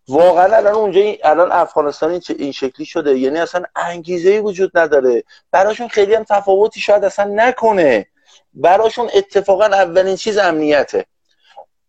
[0.08, 3.18] واقعا الان اونجا الان افغانستان این شکلی شده.
[3.18, 5.24] یعنی اصلا انگیزه ای وجود نداره.
[5.52, 8.08] براشون خیلی هم تفاوتی شاید اصلا نکنه.
[8.54, 11.06] براشون اتفاقا اولین چیز امنیته.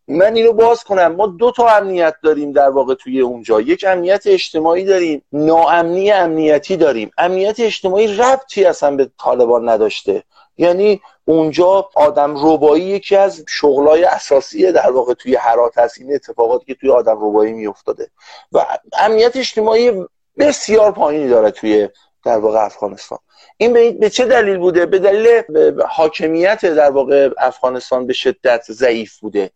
[0.09, 1.15] من اینو باز کنم.
[1.15, 3.61] ما دو تا امنیت داریم در واقع توی اونجا.
[3.61, 5.23] یک امنیت اجتماعی داریم.
[5.33, 7.11] ناامنی امنیتی داریم.
[7.19, 10.23] امنیت اجتماعی ربطی اصلا به طالبان نداشته.
[10.59, 16.01] یعنی اونجا آدم روبایی یکی از شغلای اساسی در واقع توی حرات هست.
[16.01, 18.11] این اتفاقاتی که توی آدم روبایی میافتاده.
[18.53, 18.67] و
[18.99, 19.93] امنیت اجتماعی
[20.39, 21.89] بسیار پایینی داره توی
[22.27, 23.19] در واقع افغانستان.
[23.57, 25.43] این به چه دلیل بوده؟ به دلیل
[25.89, 29.51] حاکمیت در واقع افغانستان به شدت ضعیف بوده.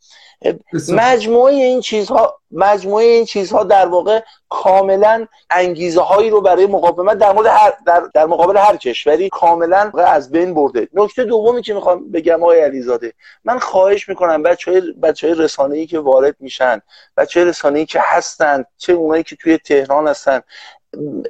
[0.88, 7.32] مجموعه این چیزها مجموعه این چیزها در واقع کاملا انگیزه هایی رو برای مقاومت در
[7.32, 10.88] مورد هر در, در مقابل هر کشوری کاملا از بین برده.
[10.92, 13.12] نکته دومی که می‌خوام بگم آقای علیزاده
[13.44, 16.80] من خواهش می‌کنم بچه های, بچه های رسانه ای که وارد میشن
[17.16, 20.40] بچه های رسانه ای که هستن چه اونایی که توی تهران هستن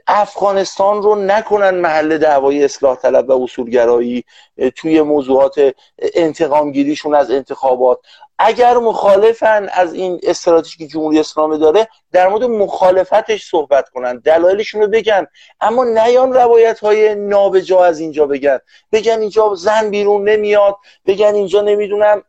[0.07, 4.25] افغانستان رو نکنن محل دعوای اصلاح طلب و اصولگرایی
[4.77, 5.75] توی موضوعات
[6.15, 7.99] انتقام گیریشون از انتخابات.
[8.39, 14.81] اگر مخالفن از این استراتژی که جمهوری اسلامی داره در مورد مخالفتش صحبت کنن دلایلشون
[14.81, 15.27] رو بگن.
[15.61, 18.59] اما نیان روایت های نابجا از اینجا بگن.
[18.93, 20.77] بگن اینجا زن بیرون نمیاد
[21.07, 22.23] بگن اینجا نمی‌دونم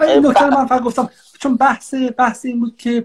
[0.00, 1.10] این نکته من فقط گفتم
[1.40, 3.04] چون بحث بحث این بود که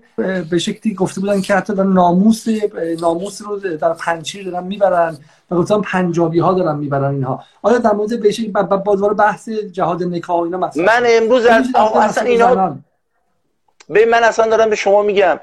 [0.52, 2.46] به شکلی گفته بودن که حتی در ناموس
[3.02, 5.18] ناموس رو در پنچیر دارن می‌برن
[5.52, 7.44] و گفتم پنجابی ها دارن می‌برن اینها.
[7.62, 8.48] آیا در مورد به شکلی
[8.86, 12.78] بازوار بحث جهاد نکاح اینا مثلا من امروز از اصلا اینا
[13.90, 15.40] به من اصلا دارم به شما میگم.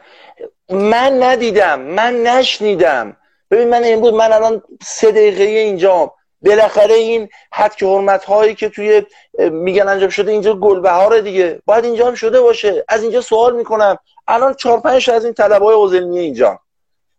[0.71, 3.17] من ندیدم من نشنیدم.
[3.51, 6.13] ببین من امروز من الان سه دقیقه اینجا
[6.45, 9.03] بالاخره این حد که حرمت هایی که توی
[9.39, 11.63] میگن انجام شده اینجا گلبهار دیگه.
[11.67, 12.85] باید اینجا هم شده باشه.
[12.89, 13.99] از اینجا سوال می‌کنم.
[14.29, 16.59] الان چهار پنج از این طلبه های اوزلمی اینجا.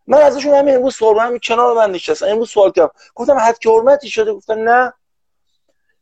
[0.08, 2.92] من ازشون همین امروز سوال همین کنار من نشستم امروز سوال کردم.
[3.16, 4.94] گفتم حد که حرمتی شده؟ گفتن نه.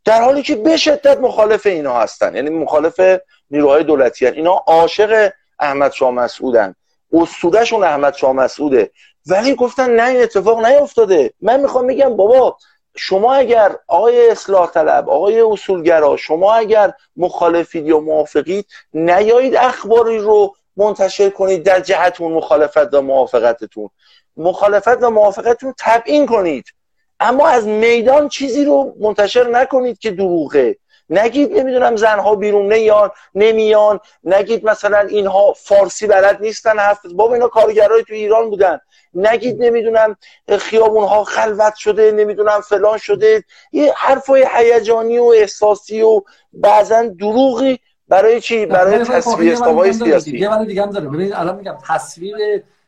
[0.05, 2.35] در حالی که به شدت مخالف اینا هستن.
[2.35, 3.19] یعنی مخالف
[3.51, 4.33] نیروهای دولتی هن.
[4.33, 6.75] اینا عاشق احمد شاه مسعودن.
[7.13, 8.91] اسطورهشون احمد شاه مسعوده.
[9.27, 11.33] ولی گفتن نه این اتفاق نیفتاده.
[11.41, 12.57] من می‌خوام بگم بابا
[12.95, 20.55] شما اگر آقای اصلاح طلب آقای اصولگرا شما اگر مخالفید یا موافقید نیایید اخباری رو
[20.77, 23.89] منتشر کنید در جهتون مخالفت و موافقتتون.
[24.37, 26.65] مخالفت و موافقتتون تبیین کنید.
[27.19, 30.77] اما از میدان چیزی رو منتشر نکنید که دروغه.
[31.09, 33.99] نگید نمی‌دونم زنها بیرون نیان نمیان.
[34.23, 38.79] نگید مثلا اینها فارسی بلد نیستن حرف بابا اینا کارگرای تو ایران بودن.
[39.13, 40.15] نگید نمی‌دونم
[40.59, 43.43] خیابون ها خلوت شده نمی‌دونم فلان شده.
[43.71, 46.21] یه حرفای هیجانی و احساسی و
[46.53, 50.37] بعضا دروغی برای چی؟ برای تصویر استوای سیاسی.
[50.37, 52.35] یه دیگه هم داره ببینید الان میگم تصویر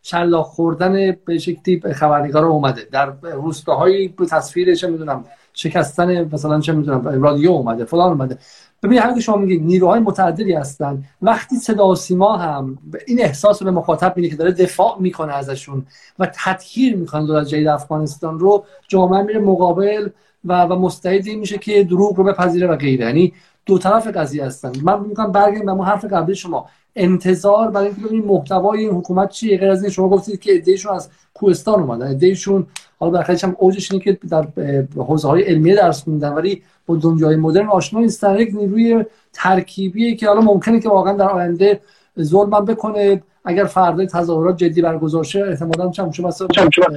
[0.02, 2.82] شلاق خوردن به شکلی خبرنگار اومده.
[2.92, 8.38] در روستاهایی تصویرش می‌دونم شکستن مثلا چه می‌دونم رادیو اومده فلان اومده.
[8.84, 12.78] ببین همین که شما میگید نیروهای متعددی هستن وقتی صدا و سیما هم
[13.08, 15.86] این احساس رو به مخاطب میده که داره دفاع می‌کنه ازشون
[16.20, 18.66] و تطهیر می‌کنه دولت جدید افغانستان رو.
[18.88, 20.10] جامعه میره مقابل
[20.46, 23.06] و و مستعد میشه که دروغ رو بپذیره و غیره.
[23.06, 23.34] یعنی
[23.66, 24.72] دو طرف قضیه هستن.
[24.82, 26.70] من میگم برگردیم به حرف قبلی شما.
[26.96, 30.96] انتظار برای اینکه ببینیم محتوای این حکومت چیه؟ غیر از این شما گفتید که ایدهشون
[30.96, 32.08] از کوهستان اومدن.
[32.08, 32.68] ایدهشون
[33.04, 34.48] حالا بخاطرش هم اوجش اینه که در
[34.96, 38.40] حوزه های علمیه درس خوندن ولی با دنیای مدرن آشنا نیستن.
[38.40, 41.80] یک نیروی ترکیبیه که حالا ممکنه که واقعا در آینده
[42.22, 43.24] ظلم بکنه.
[43.46, 46.12] اگر فردا تظاهرات جدی برگزار شه احتمالاً چم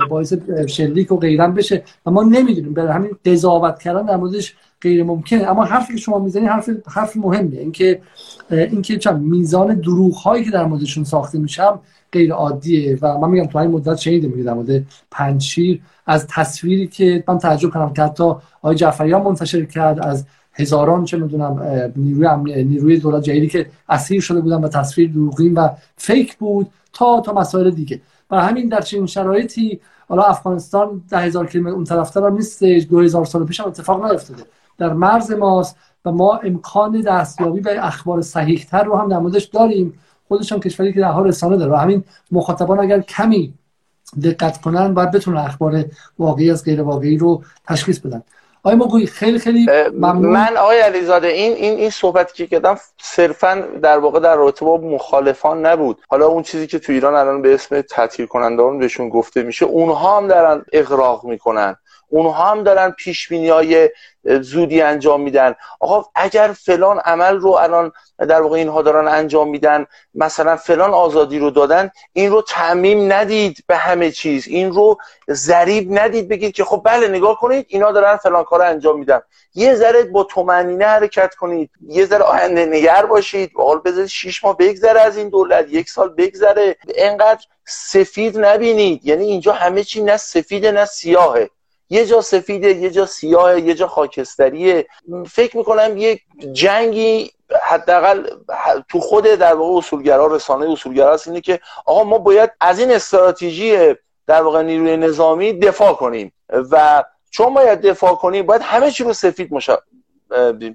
[0.09, 0.35] باعث
[0.67, 1.83] شلیک و غیرم بشه.
[2.07, 2.75] و ما نمی‌دونیم.
[2.75, 5.51] برای همین قضاوت کردن در موردش غیر ممکنه.
[5.51, 7.61] اما حرفی که شما می‌زنید حرف حرف مهمیه.
[7.61, 8.01] اینکه
[8.51, 11.81] اینکه چم میزان دروغ هایی که در موردشون ساخته میشم
[12.13, 16.87] غیر عادیه و من میگم تو این مدت شنیدیم میگه در مورد پنچیر از تصویری
[16.87, 18.25] که من تعجب کردم که حتی
[18.63, 21.63] آقای جعفریان منتشر کرد از هزاران چه می‌دونم
[21.97, 27.21] نیروی نیروی دولت جدیدی که اسیر شده بودن و تصویر دروغین و فیک بود تا
[27.21, 28.01] تا مسائل دیگه.
[28.31, 33.01] و همین در چنین شرایطی حالا افغانستان ده هزار کیلومتر اون طرفتر هم نیست دو
[33.01, 34.43] هزار سال پیش هم اتفاق نیفتاده.
[34.79, 39.45] در مرز ماست و ما امکان دستیابی به اخبار صحیح تر رو هم در موردش
[39.45, 39.99] داریم.
[40.29, 41.73] خودش هم کشوری که در حال رسانه داره.
[41.73, 43.55] و همین مخاطبان اگر کمی
[44.25, 45.85] دقت کنن باید بتونن اخبار
[46.19, 48.23] واقعی از غیر واقعی رو تشخیص بدن.
[48.63, 50.33] آقای مگوی خیلی خیلی ممنون.
[50.33, 54.77] من آقای علیزاده این این این صحبتی که کردم صرفا در واقع در رابطه با
[54.77, 55.99] مخالفان نبود.
[56.09, 60.17] حالا اون چیزی که تو ایران الان به اسم تعطیل کنندگان بهشون گفته میشه اونها
[60.17, 61.77] هم دارن اغراق می‌کنن.
[62.09, 63.91] اونها هم دارن پیش های
[64.41, 65.55] زودی انجام میدن.
[65.81, 71.39] آقا اگر فلان عمل رو الان در واقع اینها دارن انجام میدن مثلا فلان آزادی
[71.39, 74.49] رو دادن این رو تعمیم ندید به همه چیز.
[74.49, 74.99] این رو
[75.31, 79.21] ذریب ندید بگید که خب بله نگاه کنید اینا دارن فلان کار انجام میدن.
[79.55, 81.71] یه ذره با تومنینه حرکت کنید.
[81.89, 83.51] یه ذره آینده نگر باشید.
[83.57, 86.77] حال بذارید شیش ماه بگذره از این دولت یک سال بگذره.
[86.95, 89.07] انقدر سفید نبینید.
[89.07, 91.51] یعنی اینجا همه چی نه سفید نه سیاهه.
[91.91, 94.87] یه جا سفیده یه جا سیاه یه جا خاکستریه.
[95.31, 96.21] فکر می‌کنم یه
[96.53, 97.31] جنگی
[97.63, 98.31] حداقل
[98.89, 102.93] تو خود در واقع اصولگرا رسانه اصولگرا هست اینه که آقا ما باید از این
[102.93, 103.95] استراتژی
[104.27, 106.33] در واقع نیروی نظامی دفاع کنیم
[106.71, 109.79] و چون باید دفاع کنیم باید همه چی رو سفید مشا...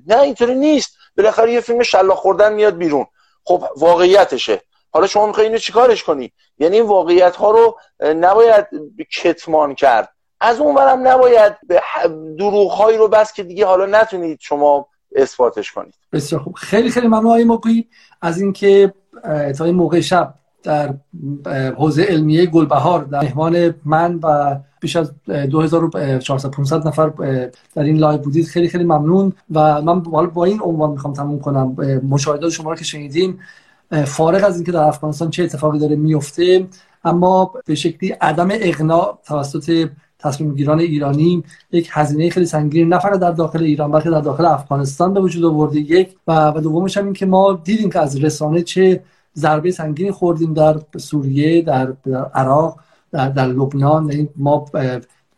[0.07, 0.97] نه اینطوری نیست.
[1.17, 3.05] بالاخره یه فیلم شلاق خوردن میاد بیرون.
[3.43, 4.61] خب واقعیتشه.
[4.93, 8.67] حالا شما می‌خوای اینو چیکارش کنی؟ یعنی این واقعیت ها رو نباید
[9.11, 10.09] کتمان کرد.
[10.41, 11.81] از اون ورم نباید یه
[12.39, 15.93] دروغ هایی رو بست که دیگه حالا نتونید شما اثباتش کنید.
[16.13, 16.55] بسیار خوب.
[16.55, 17.85] خیلی خیلی ممنون آقای موگویی
[18.22, 18.93] از اینکه
[19.57, 20.93] تا این موقع شب در
[21.77, 27.09] حوزه علمیه گلبهار در مهمان من و بیش از 2400 نفر
[27.76, 28.47] در این live بودید.
[28.47, 29.34] خیلی خیلی ممنون.
[29.51, 31.76] و من با این عنوان می‌خوام تموم کنم.
[32.09, 33.39] مشاهدات شما رو که شنیدیم
[34.05, 36.68] فارغ از اینکه در افغانستان چه اتفاقی داره میفته
[37.03, 39.89] اما به شکلی عدم اقناع توسط
[40.22, 44.45] تصمیم گیران ایرانی یک هزینه خیلی سنگین نه فقط در داخل ایران بلکه در داخل
[44.45, 45.80] افغانستان به وجود آورده.
[45.80, 49.03] یک و دومش هم این که ما دیدیم که از رسانه چه
[49.35, 52.80] ضربه سنگینی خوردیم در سوریه در, در عراق
[53.11, 54.10] در, در لبنان.
[54.10, 54.65] یعنی ما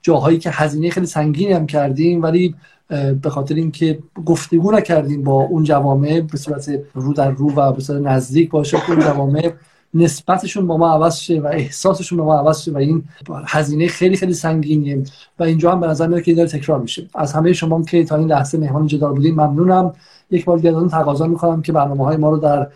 [0.02, 2.56] جاهایی که هزینه خیلی سنگینی هم کردیم ولی
[3.22, 7.82] به خاطر اینکه گفتگو نکردیم با اون جوامع به صورت رو در رو و به
[7.82, 9.54] صورت نزدیک باشه اون جوامع
[9.94, 13.04] نسبتشون با ما عوض شه و احساسشون با ما عوض شه و این
[13.46, 15.04] هزینه خیلی خیلی سنگینیه
[15.40, 17.10] و اینجا هم به نظر میاد که داره تکرار میشه.
[17.16, 19.94] از همه شما که تا این لحظه مهمان جدال بودین ممنونم.
[20.32, 22.68] یک بار دیگه تقاضا می‌کنم که برنامه های ما رو در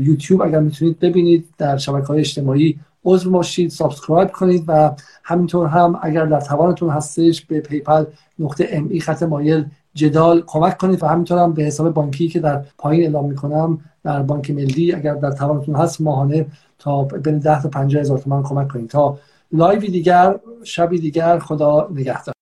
[0.00, 4.90] یوتیوب اگر می‌تونید ببینید در شبکه های اجتماعی عضو باشید subscribe کنید و
[5.24, 8.04] همینطور هم اگر در توانتون هستش به PayPal
[8.38, 12.64] نقطه me خط مایل جدال کمک کنید و همینطور هم به حساب بانکی که در
[12.78, 16.46] پایین اعلام می‌کنم در بانک ملی اگر در توانتون هست ماهانه
[16.78, 18.90] تا بین 10 تا 50 هزار تومان کمک کنید.
[18.90, 19.18] تا
[19.52, 22.34] لایوی دیگر شبی دیگر خدا نگهدار.